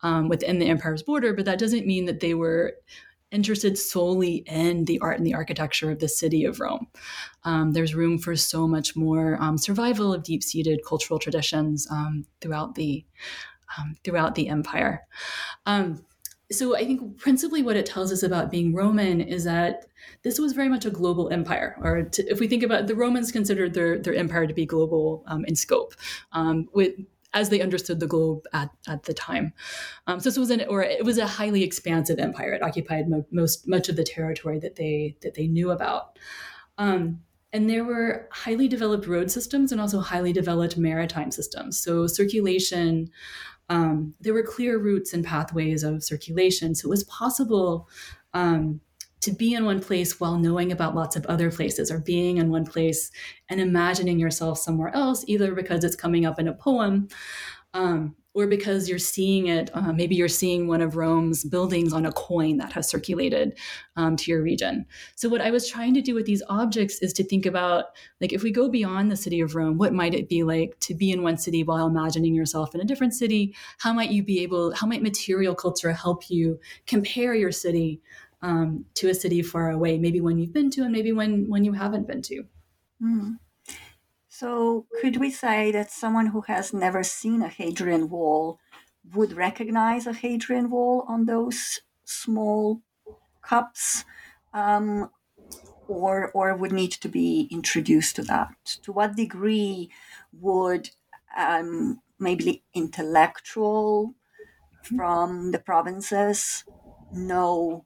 [0.03, 1.33] um, within the empire's border.
[1.33, 2.75] But that doesn't mean that they were
[3.31, 6.87] interested solely in the art and the architecture of the city of Rome.
[7.43, 12.75] Um, there's room for so much more um, survival of deep-seated cultural traditions um, throughout
[12.75, 13.05] the
[13.77, 15.05] um, throughout the empire.
[15.65, 16.05] Um,
[16.49, 19.87] so I think principally what it tells us about being Roman is that
[20.23, 21.75] this was very much a global empire.
[21.81, 25.23] Or to, if we think about the Romans considered their their empire to be global
[25.27, 25.93] um, in scope,
[26.73, 26.93] with
[27.37, 29.53] as they understood the globe at, at the time.
[30.07, 32.53] Um, so this was an or it was a highly expansive empire.
[32.53, 36.17] It occupied mo- most much of the territory that they that they knew about.
[36.79, 37.21] Um,
[37.53, 41.79] and there were highly developed road systems and also highly developed maritime systems.
[41.79, 43.09] So circulation,
[43.69, 46.75] um, there were clear routes and pathways of circulation.
[46.75, 47.87] So it was possible
[48.33, 48.81] um,
[49.21, 52.51] to be in one place while knowing about lots of other places or being in
[52.51, 53.11] one place
[53.49, 57.07] and imagining yourself somewhere else, either because it's coming up in a poem
[57.73, 59.71] um, or because you're seeing it.
[59.73, 63.57] Uh, maybe you're seeing one of Rome's buildings on a coin that has circulated
[63.95, 64.85] um, to your region.
[65.15, 67.85] So, what I was trying to do with these objects is to think about,
[68.21, 70.93] like, if we go beyond the city of Rome, what might it be like to
[70.93, 73.55] be in one city while imagining yourself in a different city?
[73.79, 78.01] How might you be able, how might material culture help you compare your city?
[78.41, 81.63] Um, to a city far away, maybe one you've been to and maybe when, when
[81.63, 82.43] you haven't been to.
[83.01, 83.37] Mm.
[84.29, 88.59] So, could we say that someone who has never seen a Hadrian wall
[89.13, 92.81] would recognize a Hadrian wall on those small
[93.41, 94.05] cups?
[94.53, 95.09] Um,
[95.87, 98.53] or, or would need to be introduced to that?
[98.83, 99.89] To what degree
[100.33, 100.89] would
[101.37, 104.13] um, maybe intellectual
[104.83, 106.63] from the provinces
[107.11, 107.85] know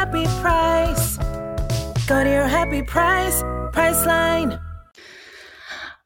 [0.00, 1.18] happy price.
[2.06, 3.42] Go to your happy price,
[3.76, 4.69] Priceline.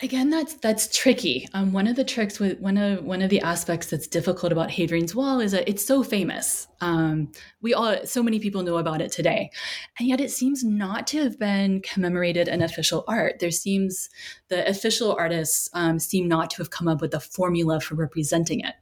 [0.05, 1.49] Again, that's that's tricky.
[1.55, 4.71] Um, one of the tricks with one of one of the aspects that's difficult about
[4.71, 6.69] Hadrian's Wall is that it's so famous.
[6.83, 7.33] Um,
[7.63, 9.51] we all so many people know about it today,
[9.99, 13.39] and yet it seems not to have been commemorated in official art.
[13.39, 14.11] There seems
[14.49, 18.61] the official artists um, seem not to have come up with a formula for representing
[18.61, 18.75] it.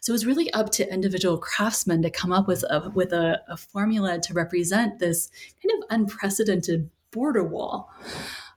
[0.00, 3.42] So it was really up to individual craftsmen to come up with a with a,
[3.48, 5.28] a formula to represent this
[5.60, 7.90] kind of unprecedented border wall.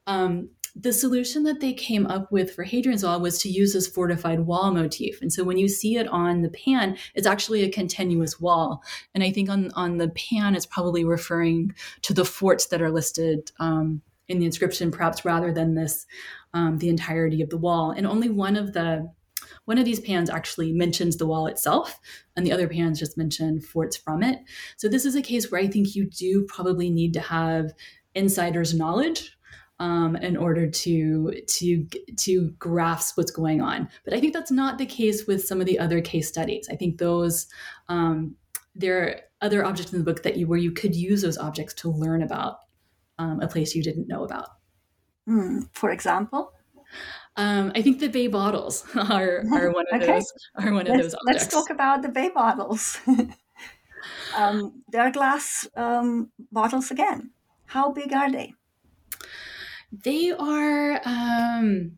[0.06, 3.88] Um, the solution that they came up with for Hadrian's Wall was to use this
[3.88, 5.22] fortified wall motif.
[5.22, 8.84] And so when you see it on the pan, it's actually a continuous wall.
[9.14, 12.92] And I think on, on the pan, it's probably referring to the forts that are
[12.92, 16.06] listed um, in the inscription, perhaps rather than this,
[16.54, 17.92] um, the entirety of the wall.
[17.92, 19.12] And only one of the
[19.66, 22.00] one of these pans actually mentions the wall itself,
[22.36, 24.40] and the other pans just mention forts from it.
[24.78, 27.74] So this is a case where I think you do probably need to have
[28.16, 29.38] insider's knowledge
[29.82, 33.90] um, in order to to to grasp what's going on.
[34.06, 36.70] But I think that's not the case with some of the other case studies.
[36.72, 37.48] I think those
[37.90, 38.36] um,
[38.76, 41.74] there are other objects in the book that you where you could use those objects
[41.82, 42.58] to learn about
[43.18, 44.50] um, a place you didn't know about.
[45.28, 46.54] Mm, for example.
[47.38, 50.14] Um, I think the bay bottles are, are one of okay.
[50.14, 51.26] those are one let's, of those objects.
[51.26, 53.00] Let's talk about the bay bottles.
[54.38, 57.32] um, they're glass um, bottles again.
[57.66, 58.54] How big are they?
[59.92, 61.98] They are um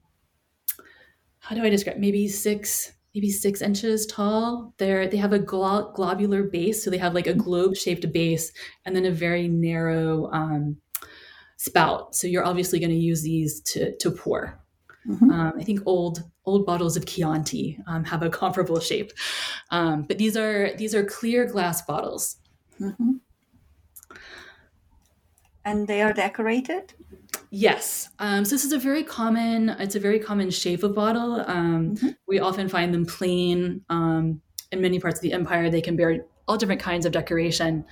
[1.39, 4.73] how do I describe maybe six maybe six inches tall.
[4.77, 8.51] They're they have a glo- globular base, so they have like a globe shaped base
[8.85, 10.77] and then a very narrow um,
[11.57, 12.15] spout.
[12.15, 14.59] So you're obviously going to use these to to pour.
[15.07, 15.29] Mm-hmm.
[15.31, 19.11] Um, I think old old bottles of Chianti um, have a comparable shape,
[19.69, 22.37] um, but these are these are clear glass bottles.
[22.79, 23.11] Mm-hmm.
[25.65, 26.93] And they are decorated.
[27.55, 28.09] Yes.
[28.17, 29.69] Um, so this is a very common.
[29.69, 31.43] It's a very common shape of bottle.
[31.45, 32.09] Um, mm-hmm.
[32.27, 33.85] We often find them plain.
[33.89, 34.41] Um,
[34.71, 37.85] in many parts of the empire, they can bear all different kinds of decoration.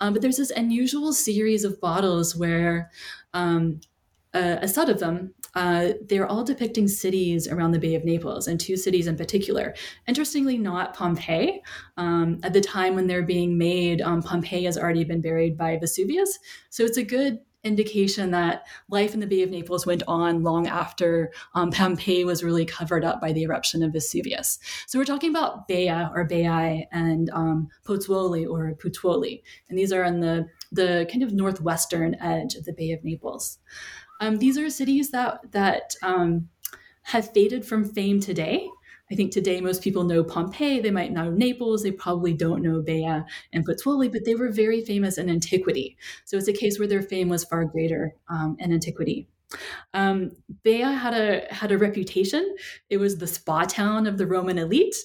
[0.00, 2.90] Um, but there's this unusual series of bottles where
[3.34, 3.82] um,
[4.32, 8.48] a, a, set of them, uh, they're all depicting cities around the Bay of Naples,
[8.48, 9.74] and two cities in particular.
[10.08, 11.60] Interestingly, not Pompeii.
[11.98, 16.38] Um, at the time when they're being made, Pompeii has already been buried by Vesuvius.
[16.70, 20.66] So it's a good indication that life in the Bay of Naples went on long
[20.66, 24.58] after um, Pompeii was really covered up by the eruption of Vesuvius.
[24.86, 30.04] So we're talking about Baia or Baiae and um, Pozzuoli or Puteoli, and these are
[30.04, 33.58] on the the kind of northwestern edge of the Bay of Naples.
[34.20, 36.48] Um, these are cities that that um,
[37.02, 38.68] have faded from fame today.
[39.12, 42.80] I think today most people know Pompeii, they might know Naples, they probably don't know
[42.80, 45.98] Baia and Puteoli, but they were very famous in antiquity.
[46.24, 49.28] So it's a case where their fame was far greater um, in antiquity.
[49.94, 50.32] Um,
[50.64, 52.56] had a had a reputation.
[52.90, 54.96] It was the spa town of the Roman elite.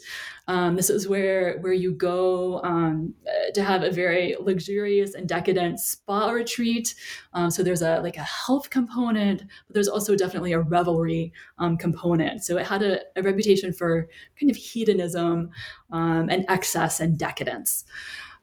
[0.49, 3.13] Um, this is where where you go um,
[3.53, 6.95] to have a very luxurious and decadent spa retreat.
[7.33, 11.77] Um, so there's a like a health component, but there's also definitely a revelry um,
[11.77, 12.43] component.
[12.43, 14.07] So it had a, a, reputation for
[14.39, 15.49] kind of hedonism
[15.91, 17.83] um, and excess and decadence.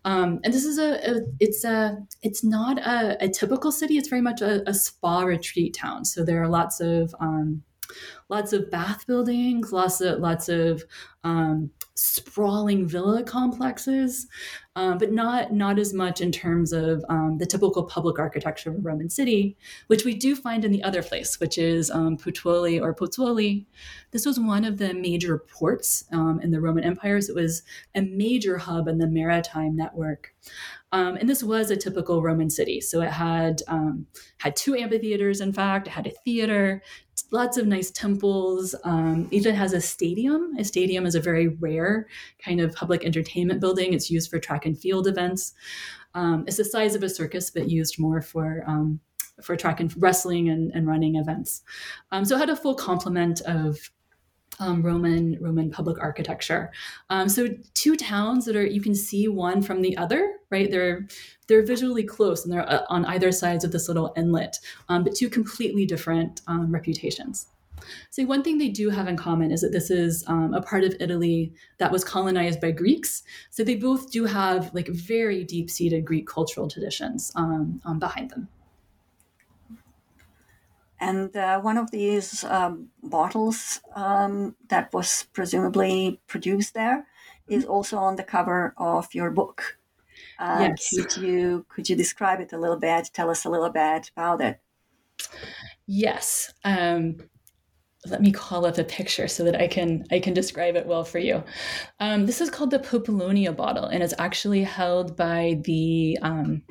[0.05, 3.97] Um, and this is a, a, it's a it's not a, a, typical city.
[3.97, 6.05] It's very much a, a, spa retreat town.
[6.05, 7.63] So there are lots of um,
[8.29, 10.83] lots of bath buildings, lots of lots of
[11.23, 14.27] um, sprawling villa complexes,
[14.77, 18.77] um, but not not as much in terms of um, the typical public architecture of
[18.77, 19.57] a Roman city,
[19.87, 23.67] which we do find in the other place, which is um, Puteoli or Pozzuoli.
[24.11, 27.21] This was one of the major ports um, in the Roman Empire.
[27.21, 27.63] So it was
[27.95, 30.35] a major hub in the maritime network.
[30.95, 32.81] Um, and this was a typical Roman city.
[32.81, 34.07] So it had um,
[34.39, 35.41] had two amphitheaters.
[35.41, 36.83] In fact, it had a theater,
[37.33, 38.77] lots of nice temples.
[38.85, 40.53] Um, even has a stadium.
[40.57, 42.07] A stadium is a very rare
[42.39, 43.93] kind of public entertainment building.
[43.93, 45.55] It's used for track and field events.
[46.15, 49.01] Um, it's the size of a circus, but used more for um,
[49.43, 51.63] for track and wrestling and, and running events.
[52.13, 53.91] Um, so it had a full complement of
[54.61, 56.71] um, Roman Roman public architecture.
[57.11, 60.71] Um, so two towns that are you can see one from the other, right?
[60.71, 61.07] They're
[61.49, 64.59] they're visually close and they're uh, on either sides of this little inlet,
[64.89, 67.49] um, but two completely different um, reputations.
[68.11, 70.85] So, one thing they do have in common is that this is um, a part
[70.85, 73.23] of Italy that was colonized by Greeks.
[73.51, 78.31] So, they both do have like very deep seated Greek cultural traditions um, um, behind
[78.31, 78.49] them.
[81.01, 87.07] And uh, one of these um, bottles um, that was presumably produced there
[87.49, 89.79] is also on the cover of your book.
[90.39, 90.89] Uh, Yes.
[90.91, 93.11] Could you could you describe it a little bit?
[93.13, 94.61] Tell us a little bit about it.
[95.87, 96.53] Yes.
[96.65, 97.19] Um,
[98.07, 101.05] let me call up a picture so that I can I can describe it well
[101.05, 101.43] for you.
[102.01, 106.63] Um, this is called the Populonia bottle, and it's actually held by the um,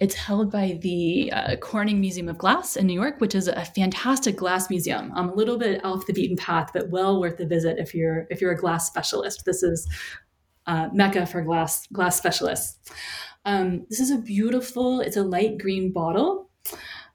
[0.00, 3.64] it's held by the uh, Corning Museum of Glass in New York, which is a
[3.66, 5.12] fantastic glass museum.
[5.14, 8.26] Um, a little bit off the beaten path, but well worth a visit if you're
[8.30, 9.44] if you're a glass specialist.
[9.44, 9.86] This is
[10.66, 12.90] uh, mecca for glass glass specialists.
[13.44, 15.00] Um, this is a beautiful.
[15.00, 16.48] It's a light green bottle.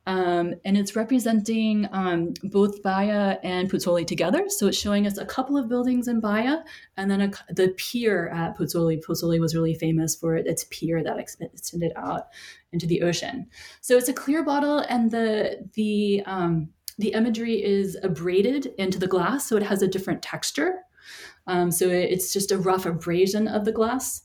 [0.07, 4.45] Um, and it's representing um, both Baia and Pozzuoli together.
[4.49, 6.57] So it's showing us a couple of buildings in Baia,
[6.95, 9.03] and then a, the pier at Pozzuoli.
[9.03, 12.27] Pozzuoli was really famous for its pier that extended out
[12.71, 13.47] into the ocean.
[13.81, 19.07] So it's a clear bottle, and the the um, the imagery is abraded into the
[19.07, 20.81] glass, so it has a different texture.
[21.47, 24.21] Um, so it- it's just a rough abrasion of the glass.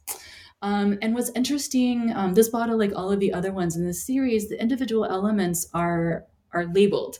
[0.62, 4.04] Um, and what's interesting, um, this bottle, like all of the other ones in this
[4.04, 7.18] series, the individual elements are are labeled.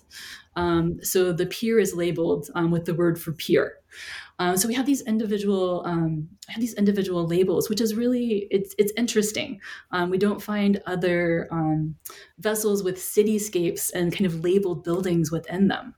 [0.57, 3.76] Um, so the pier is labeled um, with the word for pier.
[4.41, 8.74] Um, so we have these individual um, have these individual labels, which is really it's
[8.76, 9.61] it's interesting.
[10.09, 11.49] We don't find other
[12.38, 15.95] vessels with cityscapes and kind of labeled buildings within them.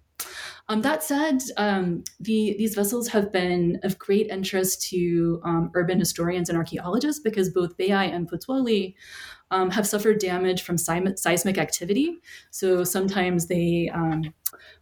[0.68, 5.98] Um, that said, um, the, these vessels have been of great interest to um, urban
[5.98, 8.94] historians and archaeologists because both Baiae and Pozzuoli
[9.52, 12.18] um, have suffered damage from seismic, activity.
[12.50, 14.32] So sometimes they um,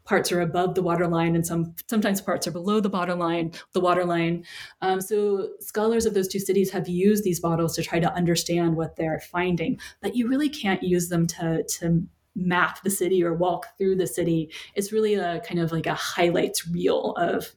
[0.05, 3.53] parts are above the waterline, and some sometimes parts are below the waterline.
[3.73, 4.45] The waterline.
[4.81, 8.77] Um, so scholars of those two cities have used these bottles to try to understand
[8.77, 12.05] what they're finding, but you really can't use them to to
[12.35, 14.51] map the city or walk through the city.
[14.75, 17.55] It's really a kind of like a highlights reel of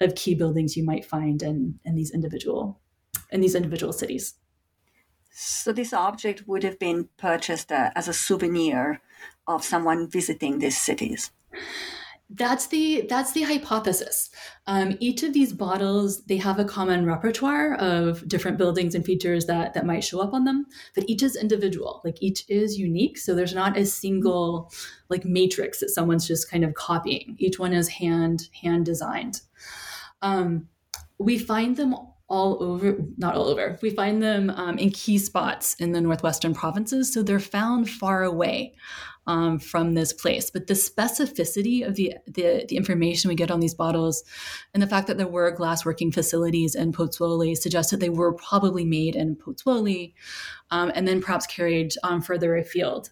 [0.00, 2.80] of key buildings you might find in in these individual
[3.30, 4.34] in these individual cities.
[5.30, 9.00] So this object would have been purchased uh, as a souvenir
[9.46, 11.30] of someone visiting these cities.
[12.32, 14.30] That's the that's the hypothesis.
[14.68, 19.46] Um, each of these bottles they have a common repertoire of different buildings and features
[19.46, 22.00] that that might show up on them, but each is individual.
[22.04, 24.72] Like each is unique, so there's not a single
[25.08, 27.34] like matrix that someone's just kind of copying.
[27.38, 29.40] Each one is hand hand designed.
[30.22, 30.68] Um,
[31.18, 31.96] we find them
[32.28, 33.76] all over, not all over.
[33.82, 38.22] We find them um, in key spots in the northwestern provinces, so they're found far
[38.22, 38.76] away
[39.26, 40.50] um, from this place.
[40.50, 44.24] But the specificity of the, the the information we get on these bottles,
[44.74, 48.32] and the fact that there were glass working facilities in Pozzuoli, suggests that they were
[48.32, 50.14] probably made in Pozzuoli,
[50.70, 53.10] um, and then perhaps carried um, further afield.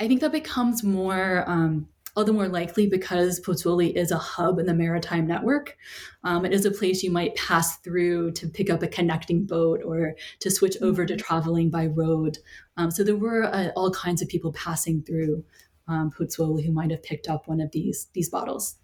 [0.00, 4.58] I think that becomes more um, all the more likely because Pozzuoli is a hub
[4.58, 5.76] in the maritime network.
[6.24, 9.80] Um, it is a place you might pass through to pick up a connecting boat
[9.84, 12.38] or to switch over to traveling by road.
[12.76, 15.44] Um, so there were uh, all kinds of people passing through
[15.88, 18.76] um, Pozzuoli who might have picked up one of these these bottles.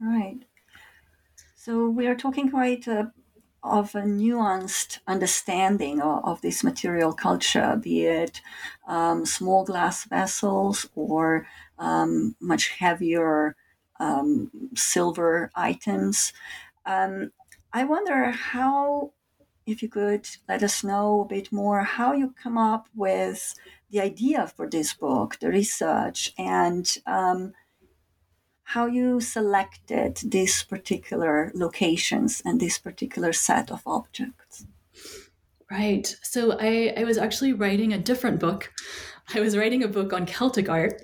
[0.00, 0.40] Right.
[1.56, 3.06] So we are talking quite uh,
[3.62, 8.42] of a nuanced understanding of, of this material culture, be it
[8.86, 11.46] um, small glass vessels or
[11.78, 13.56] um, much heavier
[14.00, 16.32] um, silver items.
[16.86, 17.32] Um,
[17.72, 19.12] I wonder how,
[19.66, 23.54] if you could let us know a bit more, how you come up with
[23.90, 27.52] the idea for this book, the research, and um,
[28.64, 34.66] how you selected these particular locations and this particular set of objects.
[35.70, 36.14] Right.
[36.22, 38.72] So I, I was actually writing a different book.
[39.34, 41.02] I was writing a book on Celtic art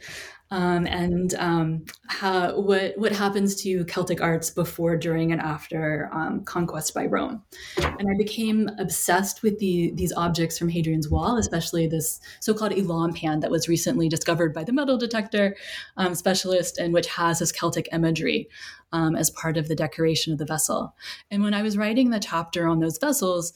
[0.50, 6.44] um, and um, how, what what happens to Celtic arts before, during, and after um,
[6.44, 7.42] conquest by Rome.
[7.76, 13.14] And I became obsessed with the these objects from Hadrian's Wall, especially this so-called Ilam
[13.14, 15.56] pan that was recently discovered by the metal detector
[15.96, 18.48] um, specialist, and which has this Celtic imagery
[18.92, 20.94] um, as part of the decoration of the vessel.
[21.30, 23.52] And when I was writing the chapter on those vessels,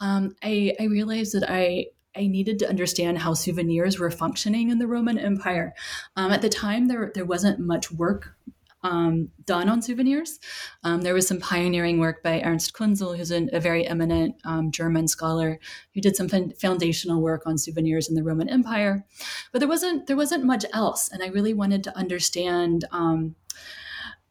[0.00, 1.86] um, I, I realized that I
[2.16, 5.74] I needed to understand how souvenirs were functioning in the Roman Empire.
[6.16, 8.36] Um, at the time, there there wasn't much work
[8.84, 10.38] um, done on souvenirs.
[10.84, 14.70] Um, there was some pioneering work by Ernst Künzl, who's an, a very eminent um,
[14.70, 15.58] German scholar
[15.94, 19.04] who did some foundational work on souvenirs in the Roman Empire.
[19.52, 22.84] But there wasn't there wasn't much else, and I really wanted to understand.
[22.92, 23.34] Um,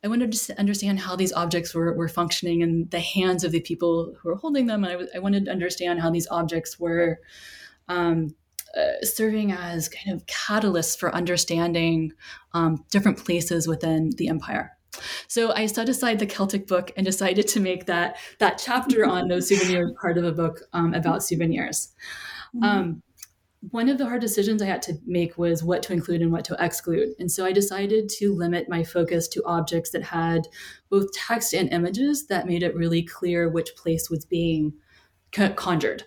[0.05, 3.61] I wanted to understand how these objects were, were functioning in the hands of the
[3.61, 4.83] people who were holding them.
[4.83, 7.21] And I, I wanted to understand how these objects were
[7.87, 8.35] um,
[8.77, 12.11] uh, serving as kind of catalysts for understanding
[12.53, 14.71] um, different places within the empire.
[15.27, 19.27] So I set aside the Celtic book and decided to make that that chapter on
[19.27, 21.89] those souvenirs part of a book um, about souvenirs.
[22.55, 22.63] Mm-hmm.
[22.63, 23.03] Um,
[23.69, 26.43] one of the hard decisions I had to make was what to include and what
[26.45, 27.09] to exclude.
[27.17, 30.47] And so I decided to limit my focus to objects that had
[30.89, 34.73] both text and images that made it really clear which place was being
[35.55, 36.03] conjured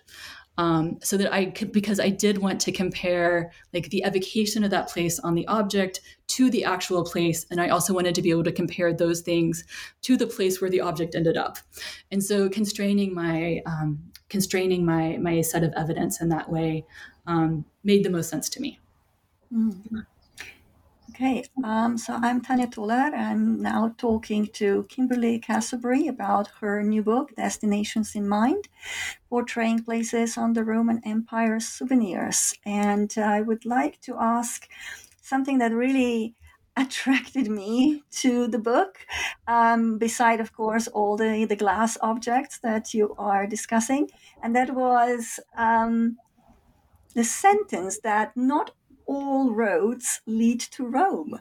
[0.57, 4.71] um, so that I could, because I did want to compare like the evocation of
[4.71, 7.45] that place on the object to the actual place.
[7.51, 9.63] And I also wanted to be able to compare those things
[10.01, 11.59] to the place where the object ended up.
[12.11, 13.99] And so constraining my, um,
[14.29, 16.85] constraining my, my set of evidence in that way
[17.27, 18.79] um, made the most sense to me.
[19.53, 19.99] Mm-hmm.
[21.19, 23.11] Okay, um, so I'm Tanya Toller.
[23.15, 28.67] I'm now talking to Kimberly Cassibry about her new book, Destinations in Mind,
[29.27, 32.53] portraying places on the Roman Empire souvenirs.
[32.67, 34.69] And I would like to ask
[35.19, 36.35] something that really
[36.77, 38.99] attracted me to the book,
[39.47, 44.07] um, beside, of course, all the, the glass objects that you are discussing.
[44.43, 46.17] And that was um,
[47.15, 48.69] the sentence that not
[49.07, 51.39] all roads lead to Rome.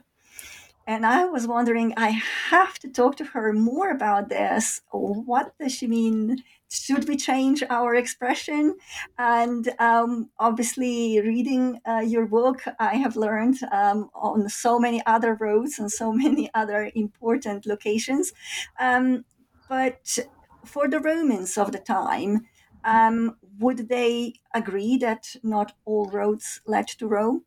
[0.89, 2.11] And I was wondering, I
[2.51, 4.83] have to talk to her more about this.
[4.93, 6.45] What does she mean?
[6.71, 8.77] Should we change our expression?
[9.19, 15.35] And um, obviously, reading uh, your book, I have learned um, on so many other
[15.35, 18.33] roads and so many other important locations.
[18.79, 19.25] Um,
[19.69, 20.19] but
[20.65, 22.47] for the Romans of the time,
[22.85, 27.46] um, would they agree that not all roads led to Rome?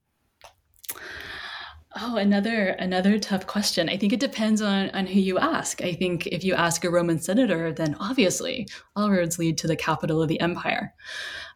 [2.01, 3.89] Oh, another another tough question.
[3.89, 5.81] I think it depends on on who you ask.
[5.81, 9.75] I think if you ask a Roman senator, then obviously all roads lead to the
[9.75, 10.93] capital of the empire.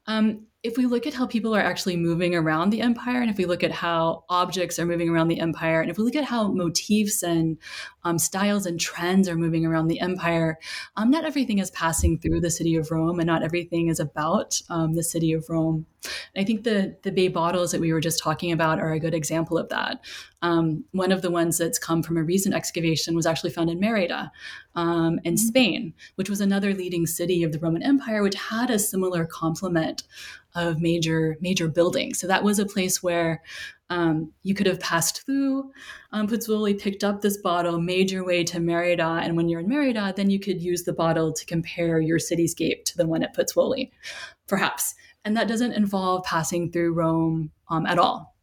[0.08, 3.38] Um, if we look at how people are actually moving around the empire, and if
[3.38, 6.24] we look at how objects are moving around the empire, and if we look at
[6.24, 7.58] how motifs and
[8.06, 10.58] um, styles and trends are moving around the empire,
[10.96, 14.62] um, not everything is passing through the city of Rome, and not everything is about
[14.70, 15.86] um, the city of Rome.
[16.34, 19.00] And I think the the bay bottles that we were just talking about are a
[19.00, 20.00] good example of that.
[20.44, 23.80] Um, one of the ones that's come from a recent excavation was actually found in
[23.80, 24.32] Merida,
[24.76, 25.48] um, in mm-hmm.
[25.48, 30.04] Spain, which was another leading city of the Roman Empire, which had a similar complement
[30.54, 32.20] of major major buildings.
[32.20, 33.42] So that was a place where
[33.90, 35.72] um, you could have passed through
[36.12, 39.70] um, Pozzuoli, picked up this bottle, made your way to Merida, and when you're in
[39.70, 43.36] Merida, then you could use the bottle to compare your cityscape to the one at
[43.36, 43.92] Pozzuoli,
[44.48, 44.96] perhaps.
[45.26, 48.36] And that doesn't involve passing through Rome um, at all.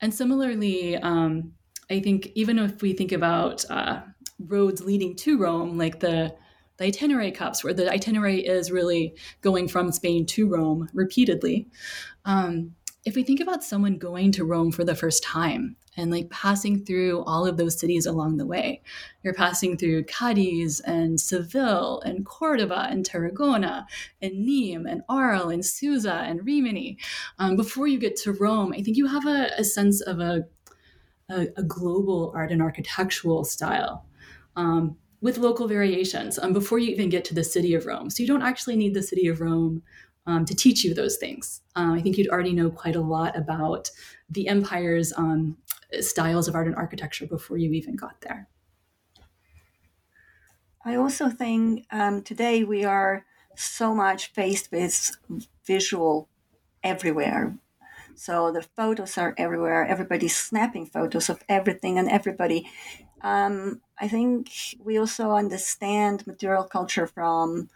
[0.00, 1.52] And similarly, um,
[1.90, 4.02] I think even if we think about uh,
[4.38, 6.34] roads leading to Rome, like the
[6.78, 11.68] the itinerary cups, where the itinerary is really going from Spain to Rome repeatedly.
[12.26, 12.74] Um,
[13.06, 16.84] if we think about someone going to Rome for the first time and like passing
[16.84, 18.82] through all of those cities along the way,
[19.22, 23.86] you're passing through Cadiz and Seville and Cordoba and Tarragona
[24.20, 26.98] and Nîmes and Arles and Susa and Rimini.
[27.38, 30.46] Um, before you get to Rome, I think you have a, a sense of a,
[31.28, 34.04] a, a, global art and architectural style.
[34.54, 38.10] Um, with local variations um, before you even get to the city of Rome.
[38.10, 39.82] So you don't actually need the city of Rome
[40.26, 41.62] um, to teach you those things.
[41.74, 43.90] Um, I think you'd already know quite a lot about
[44.28, 45.56] the empire's um,
[46.00, 48.48] styles of art and architecture before you even got there.
[50.84, 53.24] I also think um, today we are
[53.56, 55.16] so much faced with
[55.64, 56.28] visual
[56.84, 57.56] everywhere.
[58.14, 59.84] So the photos are everywhere.
[59.84, 62.70] Everybody's snapping photos of everything and everybody.
[63.20, 67.68] Um, I think we also understand material culture from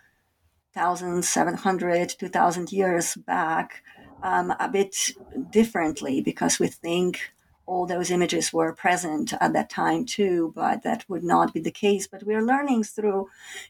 [0.74, 3.82] 1,700, 2,000 years back
[4.22, 5.12] um, a bit
[5.50, 7.32] differently because we think
[7.66, 11.70] all those images were present at that time too, but that would not be the
[11.70, 12.06] case.
[12.06, 13.28] But we're learning through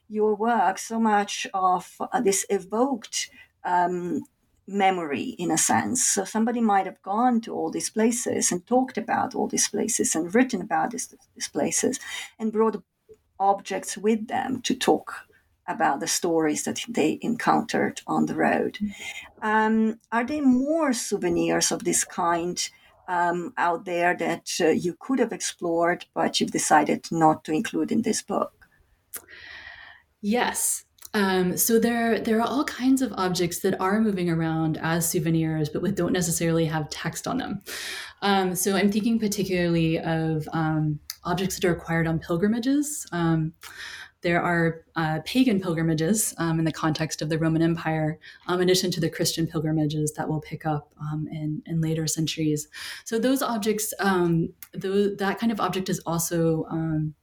[0.08, 3.30] your work so much of uh, this evoked
[3.64, 4.22] um,
[4.66, 6.06] memory in a sense.
[6.06, 10.14] So somebody might have gone to all these places and talked about all these places
[10.14, 11.98] and written about this, these places
[12.38, 12.82] and brought
[13.38, 15.26] objects with them to talk
[15.66, 18.78] about the stories that they encountered on the road.
[19.40, 22.68] Um, are there more souvenirs of this kind
[23.10, 27.90] um, out there that uh, you could have explored, but you've decided not to include
[27.90, 28.52] in this book?
[30.22, 30.84] Yes.
[31.12, 35.68] Um, so there, there are all kinds of objects that are moving around as souvenirs,
[35.68, 37.62] but with don't necessarily have text on them.
[38.22, 43.08] Um, so I'm thinking particularly of um, objects that are acquired on pilgrimages.
[44.22, 48.68] There are uh, pagan pilgrimages um, in the context of the Roman Empire, um, in
[48.68, 52.68] addition to the Christian pilgrimages that we'll pick up um, in, in later centuries.
[53.04, 57.14] So those objects, um, that kind of object is also um,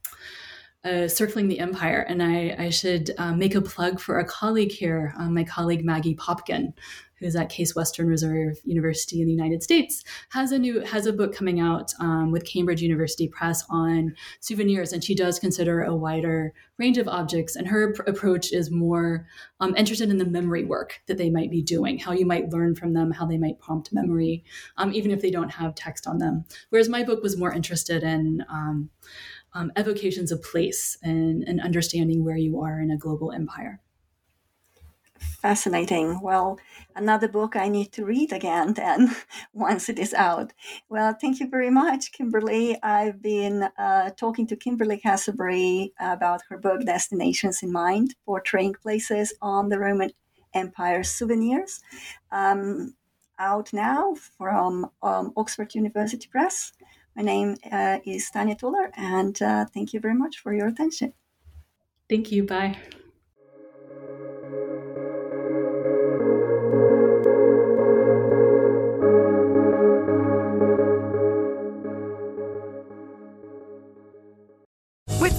[0.83, 1.99] uh, circling the empire.
[1.99, 5.83] And I, I should um, make a plug for a colleague here, um, my colleague
[5.83, 6.73] Maggie Popkin,
[7.19, 11.13] who's at Case Western Reserve University in the United States, has a new has a
[11.13, 15.95] book coming out um, with Cambridge University Press on souvenirs, and she does consider a
[15.95, 17.55] wider range of objects.
[17.55, 19.27] And her pr- approach is more
[19.59, 22.75] um, interested in the memory work that they might be doing, how you might learn
[22.75, 24.43] from them, how they might prompt memory,
[24.77, 26.45] um, even if they don't have text on them.
[26.69, 28.89] Whereas my book was more interested in um,
[29.53, 33.81] um, evocations of place and, and understanding where you are in a global empire.
[35.19, 36.19] Fascinating.
[36.21, 36.59] Well,
[36.95, 39.15] another book I need to read again then
[39.53, 40.53] once it is out.
[40.89, 42.77] Well, thank you very much, Kimberly.
[42.81, 49.33] I've been uh, talking to Kimberly Cassibry about her book Destinations in Mind, portraying places
[49.41, 50.11] on the Roman
[50.53, 51.81] Empire souvenirs.
[52.31, 52.95] Um,
[53.39, 56.73] out now from um, Oxford University Press.
[57.15, 61.13] My name uh, is Tanya Tuller, and uh, thank you very much for your attention.
[62.09, 62.43] Thank you.
[62.43, 62.77] Bye.